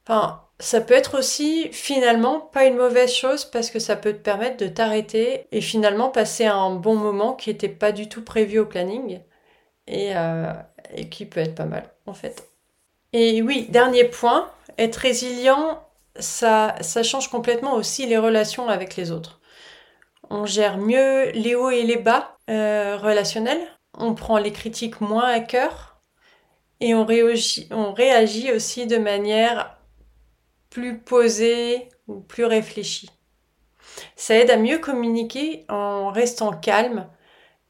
Enfin, 0.05 0.41
ça 0.60 0.81
peut 0.81 0.93
être 0.93 1.17
aussi 1.19 1.69
finalement 1.72 2.39
pas 2.41 2.65
une 2.65 2.77
mauvaise 2.77 3.13
chose 3.13 3.45
parce 3.45 3.72
que 3.72 3.79
ça 3.79 3.95
peut 3.98 4.13
te 4.13 4.19
permettre 4.19 4.57
de 4.57 4.67
t'arrêter 4.67 5.48
et 5.51 5.62
finalement 5.62 6.10
passer 6.10 6.45
un 6.45 6.72
bon 6.75 6.95
moment 6.95 7.34
qui 7.34 7.50
n'était 7.51 7.69
pas 7.69 7.91
du 7.91 8.10
tout 8.10 8.24
prévu 8.24 8.60
au 8.60 8.65
planning. 8.65 9.22
Et, 9.88 10.13
et 10.93 11.10
qui 11.10 11.25
peut 11.25 11.39
être 11.39 11.55
pas 11.55 11.65
mal 11.65 11.89
en 12.05 12.13
fait. 12.13 12.50
Et 13.13 13.41
oui, 13.41 13.67
dernier 13.69 14.05
point, 14.05 14.51
être 14.77 14.95
résilient, 14.98 15.81
ça, 16.19 16.75
ça 16.81 17.03
change 17.03 17.29
complètement 17.29 17.75
aussi 17.75 18.05
les 18.05 18.17
relations 18.17 18.67
avec 18.69 18.95
les 18.95 19.12
autres. 19.12 19.39
On 20.29 20.46
gère 20.46 20.77
mieux 20.77 21.32
les 21.32 21.55
hauts 21.55 21.70
et 21.70 21.84
les 21.84 21.98
bas 21.98 22.38
euh, 22.50 22.98
relationnels, 22.98 23.67
on 23.98 24.13
prend 24.13 24.38
les 24.38 24.51
critiques 24.51 25.01
moins 25.01 25.27
à 25.27 25.39
cœur 25.39 25.96
et 26.79 26.94
on 26.94 27.05
réagit, 27.05 28.51
aussi 28.51 28.86
de 28.86 28.98
manière 28.98 29.77
plus 30.70 31.00
posée 31.00 31.89
ou 32.08 32.20
plus 32.20 32.46
réfléchie. 32.46 33.10
Ça 34.15 34.36
aide 34.36 34.51
à 34.51 34.58
mieux 34.58 34.79
communiquer 34.79 35.65
en 35.70 36.12
restant 36.12 36.51
calme 36.51 37.08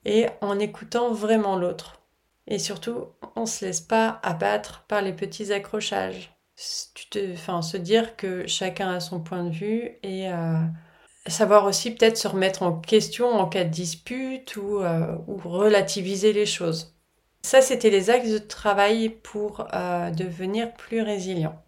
et 0.06 0.28
en 0.42 0.58
écoutant 0.60 1.12
vraiment 1.12 1.56
l'autre. 1.56 2.02
Et 2.48 2.60
surtout, 2.60 3.08
on 3.36 3.46
se 3.46 3.66
laisse 3.66 3.82
pas 3.82 4.20
abattre 4.24 4.86
par 4.88 5.02
les 5.02 5.14
petits 5.14 5.54
accrochages. 5.54 6.32
Enfin, 7.34 7.62
se 7.62 7.78
dire 7.78 8.16
que 8.16 8.48
chacun 8.48 8.94
a 8.94 9.00
son 9.00 9.20
point 9.20 9.44
de 9.44 9.52
vue 9.52 9.98
et 10.04 10.32
euh, 10.32 10.58
savoir 11.28 11.66
aussi 11.66 11.92
peut-être 11.92 12.18
se 12.18 12.28
remettre 12.28 12.64
en 12.64 12.74
question 12.74 13.32
en 13.32 13.48
cas 13.48 13.64
de 13.64 13.70
dispute 13.70 14.56
ou, 14.58 14.80
euh, 14.80 15.16
relativiser 15.28 16.34
les 16.34 16.46
choses. 16.46 16.96
Ça, 17.42 17.62
c'était 17.62 17.90
les 17.90 18.10
axes 18.10 18.32
de 18.32 18.38
travail 18.38 19.10
pour 19.10 19.68
euh, 19.74 20.10
devenir 20.12 20.74
plus 20.74 21.02
résilient. 21.02 21.62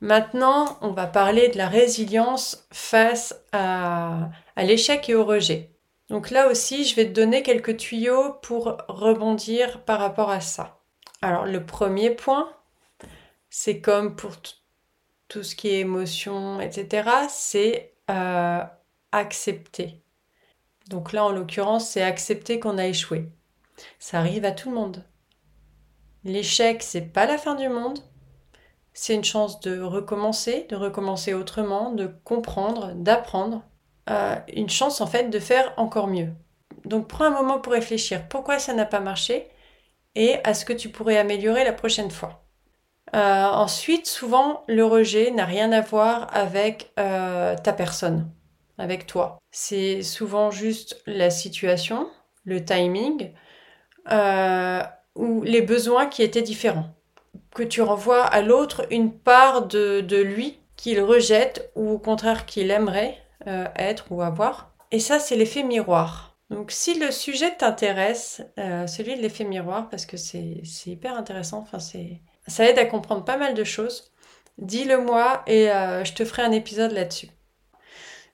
Maintenant, 0.00 0.78
on 0.80 0.90
va 0.90 1.06
parler 1.06 1.48
de 1.48 1.58
la 1.58 1.68
résilience 1.68 2.66
face 2.72 3.34
à, 3.52 4.30
à 4.56 4.64
l'échec 4.64 5.08
et 5.08 5.14
au 5.14 5.24
rejet. 5.24 5.70
Donc 6.08 6.30
là 6.30 6.48
aussi, 6.48 6.84
je 6.84 6.94
vais 6.96 7.06
te 7.06 7.12
donner 7.12 7.42
quelques 7.42 7.78
tuyaux 7.78 8.34
pour 8.42 8.76
rebondir 8.88 9.80
par 9.84 9.98
rapport 9.98 10.30
à 10.30 10.40
ça. 10.40 10.78
Alors 11.22 11.46
le 11.46 11.64
premier 11.64 12.10
point, 12.10 12.52
c'est 13.48 13.80
comme 13.80 14.14
pour 14.14 14.32
tout 15.28 15.42
ce 15.42 15.56
qui 15.56 15.68
est 15.68 15.80
émotion, 15.80 16.60
etc., 16.60 17.08
c'est 17.30 17.94
euh, 18.10 18.62
accepter. 19.16 20.02
Donc 20.88 21.12
là, 21.12 21.24
en 21.24 21.30
l'occurrence, 21.30 21.88
c'est 21.88 22.02
accepter 22.02 22.60
qu'on 22.60 22.78
a 22.78 22.86
échoué. 22.86 23.28
Ça 23.98 24.18
arrive 24.18 24.44
à 24.44 24.52
tout 24.52 24.70
le 24.70 24.76
monde. 24.76 25.04
L'échec, 26.24 26.82
c'est 26.82 27.12
pas 27.12 27.26
la 27.26 27.38
fin 27.38 27.54
du 27.54 27.68
monde. 27.68 27.98
C'est 28.92 29.14
une 29.14 29.24
chance 29.24 29.60
de 29.60 29.80
recommencer, 29.80 30.66
de 30.70 30.76
recommencer 30.76 31.34
autrement, 31.34 31.90
de 31.90 32.06
comprendre, 32.24 32.92
d'apprendre. 32.94 33.62
Euh, 34.10 34.36
une 34.54 34.70
chance 34.70 35.00
en 35.00 35.06
fait 35.06 35.30
de 35.30 35.38
faire 35.38 35.72
encore 35.76 36.06
mieux. 36.06 36.32
Donc 36.84 37.08
prends 37.08 37.24
un 37.24 37.30
moment 37.30 37.58
pour 37.58 37.72
réfléchir 37.72 38.28
pourquoi 38.28 38.58
ça 38.58 38.74
n'a 38.74 38.84
pas 38.84 39.00
marché? 39.00 39.48
Et 40.14 40.36
à 40.44 40.54
ce 40.54 40.64
que 40.64 40.72
tu 40.72 40.90
pourrais 40.90 41.18
améliorer 41.18 41.64
la 41.64 41.72
prochaine 41.72 42.10
fois. 42.10 42.44
Euh, 43.14 43.44
ensuite, 43.44 44.06
souvent, 44.06 44.64
le 44.68 44.84
rejet 44.84 45.30
n'a 45.30 45.44
rien 45.44 45.72
à 45.72 45.80
voir 45.80 46.28
avec 46.34 46.92
euh, 46.98 47.56
ta 47.56 47.72
personne, 47.72 48.30
avec 48.78 49.06
toi. 49.06 49.38
C'est 49.50 50.02
souvent 50.02 50.50
juste 50.50 51.02
la 51.06 51.30
situation, 51.30 52.08
le 52.44 52.64
timing 52.64 53.32
ou 55.14 55.42
les 55.42 55.62
besoins 55.62 56.06
qui 56.06 56.22
étaient 56.22 56.42
différents. 56.42 56.88
Que 57.54 57.62
tu 57.62 57.82
renvoies 57.82 58.24
à 58.24 58.42
l'autre 58.42 58.86
une 58.90 59.12
part 59.12 59.66
de, 59.66 60.00
de 60.00 60.16
lui 60.16 60.58
qu'il 60.76 61.00
rejette 61.00 61.70
ou 61.74 61.92
au 61.92 61.98
contraire 61.98 62.46
qu'il 62.46 62.70
aimerait 62.70 63.18
euh, 63.46 63.66
être 63.76 64.06
ou 64.10 64.22
avoir. 64.22 64.72
Et 64.90 65.00
ça, 65.00 65.18
c'est 65.18 65.36
l'effet 65.36 65.62
miroir. 65.62 66.36
Donc 66.50 66.70
si 66.70 66.98
le 66.98 67.10
sujet 67.10 67.54
t'intéresse, 67.56 68.42
euh, 68.58 68.86
celui 68.86 69.16
de 69.16 69.22
l'effet 69.22 69.44
miroir, 69.44 69.88
parce 69.88 70.06
que 70.06 70.16
c'est 70.16 70.62
hyper 70.86 71.16
intéressant, 71.16 71.58
enfin, 71.58 71.78
ça 71.78 72.64
aide 72.64 72.78
à 72.78 72.84
comprendre 72.84 73.24
pas 73.24 73.36
mal 73.36 73.54
de 73.54 73.64
choses, 73.64 74.12
dis-le 74.58 74.98
moi 74.98 75.42
et 75.46 75.70
euh, 75.70 76.04
je 76.04 76.12
te 76.12 76.24
ferai 76.24 76.42
un 76.42 76.52
épisode 76.52 76.92
là-dessus. 76.92 77.28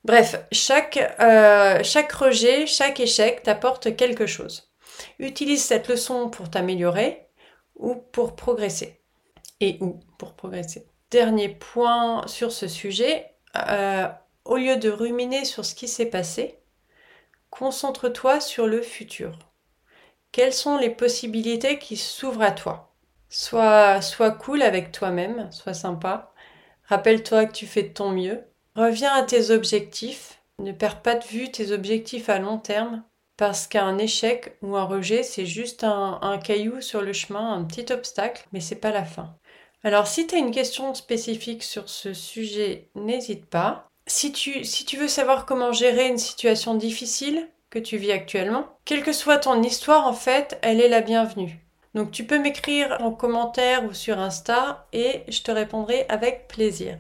Bref, 0.05 0.37
chaque, 0.51 0.99
chaque 1.85 2.13
rejet, 2.13 2.67
chaque 2.67 3.01
échec 3.01 3.43
t'apporte 3.43 3.97
quelque 3.97 4.27
chose. 4.27 4.73
Utilise 5.19 5.63
cette 5.63 5.89
leçon 5.89 6.31
pour 6.31 6.51
t'améliorer 6.51 7.29
ou 7.77 7.95
pour 7.95 8.37
progresser. 8.37 9.01
Et 9.61 9.77
où 9.81 10.01
pour 10.19 10.35
progresser. 10.35 10.87
Dernier 11.11 11.51
point 11.51 12.27
sur 12.27 12.51
ce 12.51 12.67
sujet, 12.67 13.27
au 14.45 14.57
lieu 14.57 14.77
de 14.77 14.89
ruminer 14.91 15.45
sur 15.45 15.65
ce 15.65 15.75
qui 15.75 15.87
s'est 15.87 16.07
passé, 16.07 16.59
concentre-toi 17.51 18.41
sur 18.41 18.67
le 18.67 18.81
futur. 18.81 19.39
Quelles 20.33 20.55
sont 20.55 20.79
les 20.79 20.91
possibilités 20.91 21.79
qui 21.79 21.97
s'ouvrent 21.97 22.43
à 22.43 22.53
toi? 22.53 22.95
Sois 23.29 24.01
cool 24.41 24.63
avec 24.63 24.93
toi-même, 24.93 25.51
sois 25.53 25.75
sympa. 25.75 26.33
Rappelle-toi 26.85 27.47
que 27.47 27.53
tu 27.53 27.67
fais 27.67 27.83
de 27.83 27.93
ton 27.93 28.11
mieux. 28.11 28.45
Reviens 28.77 29.13
à 29.13 29.23
tes 29.23 29.51
objectifs. 29.51 30.41
Ne 30.59 30.73
perds 30.73 31.03
pas 31.03 31.15
de 31.15 31.25
vue 31.25 31.51
tes 31.51 31.73
objectifs 31.73 32.29
à 32.29 32.39
long 32.39 32.59
terme 32.59 33.03
parce 33.37 33.67
qu'un 33.67 33.97
échec 33.97 34.59
ou 34.61 34.77
un 34.77 34.85
rejet, 34.85 35.23
c'est 35.23 35.47
juste 35.47 35.83
un, 35.83 36.19
un, 36.21 36.37
caillou 36.37 36.83
sur 36.83 37.01
le 37.01 37.15
chemin, 37.15 37.55
un 37.55 37.65
petit 37.65 37.91
obstacle, 37.91 38.47
mais 38.53 38.61
c'est 38.61 38.77
pas 38.77 38.91
la 38.91 39.05
fin. 39.05 39.35
Alors 39.83 40.07
si 40.07 40.27
tu 40.27 40.35
as 40.35 40.39
une 40.39 40.51
question 40.51 40.93
spécifique 40.93 41.63
sur 41.63 41.89
ce 41.89 42.13
sujet, 42.13 42.91
n'hésite 42.95 43.47
pas 43.47 43.91
si 44.07 44.33
tu, 44.33 44.65
si 44.65 44.85
tu 44.85 44.97
veux 44.97 45.09
savoir 45.09 45.47
comment 45.47 45.73
gérer 45.73 46.09
une 46.09 46.19
situation 46.19 46.75
difficile 46.75 47.49
que 47.71 47.79
tu 47.79 47.97
vis 47.97 48.13
actuellement, 48.13 48.67
quelle 48.85 49.05
que 49.05 49.13
soit 49.13 49.39
ton 49.39 49.63
histoire, 49.63 50.07
en 50.07 50.13
fait, 50.13 50.59
elle 50.63 50.81
est 50.81 50.89
la 50.89 51.01
bienvenue. 51.01 51.65
Donc 51.95 52.11
tu 52.11 52.25
peux 52.25 52.39
m'écrire 52.39 52.99
en 53.01 53.13
commentaire 53.13 53.85
ou 53.85 53.95
sur 53.95 54.19
Insta 54.19 54.87
et 54.93 55.23
je 55.29 55.43
te 55.43 55.51
répondrai 55.51 56.07
avec 56.09 56.49
plaisir. 56.49 56.99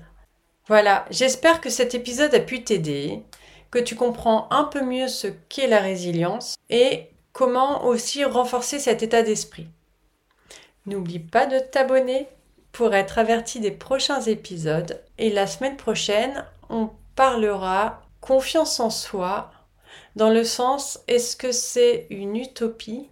Voilà, 0.70 1.04
j'espère 1.10 1.60
que 1.60 1.68
cet 1.68 1.96
épisode 1.96 2.32
a 2.32 2.38
pu 2.38 2.62
t'aider, 2.62 3.24
que 3.72 3.80
tu 3.80 3.96
comprends 3.96 4.46
un 4.52 4.62
peu 4.62 4.82
mieux 4.82 5.08
ce 5.08 5.26
qu'est 5.26 5.66
la 5.66 5.80
résilience 5.80 6.54
et 6.68 7.08
comment 7.32 7.86
aussi 7.86 8.24
renforcer 8.24 8.78
cet 8.78 9.02
état 9.02 9.22
d'esprit. 9.22 9.66
N'oublie 10.86 11.18
pas 11.18 11.46
de 11.46 11.58
t'abonner 11.58 12.28
pour 12.70 12.94
être 12.94 13.18
averti 13.18 13.58
des 13.58 13.72
prochains 13.72 14.20
épisodes 14.20 15.02
et 15.18 15.30
la 15.30 15.48
semaine 15.48 15.76
prochaine, 15.76 16.46
on 16.68 16.90
parlera 17.16 18.02
confiance 18.20 18.78
en 18.78 18.90
soi 18.90 19.50
dans 20.14 20.30
le 20.30 20.44
sens 20.44 21.00
est-ce 21.08 21.34
que 21.34 21.50
c'est 21.50 22.06
une 22.10 22.36
utopie 22.36 23.08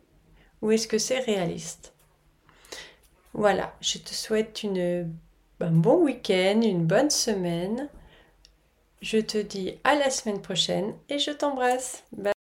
ou 0.63 0.71
est-ce 0.71 0.87
que 0.87 0.99
c'est 0.99 1.19
réaliste? 1.19 1.93
Voilà, 3.35 3.75
je 3.81 3.99
te 3.99 4.15
souhaite 4.15 4.63
une, 4.63 5.13
un 5.61 5.71
bon 5.71 6.05
week-end, 6.05 6.61
une 6.63 6.87
bonne 6.87 7.11
semaine. 7.11 7.89
Je 9.01 9.19
te 9.19 9.39
dis 9.39 9.79
à 9.85 9.95
la 9.95 10.11
semaine 10.11 10.43
prochaine 10.43 10.95
et 11.09 11.19
je 11.19 11.31
t'embrasse. 11.31 12.05
Bye. 12.13 12.33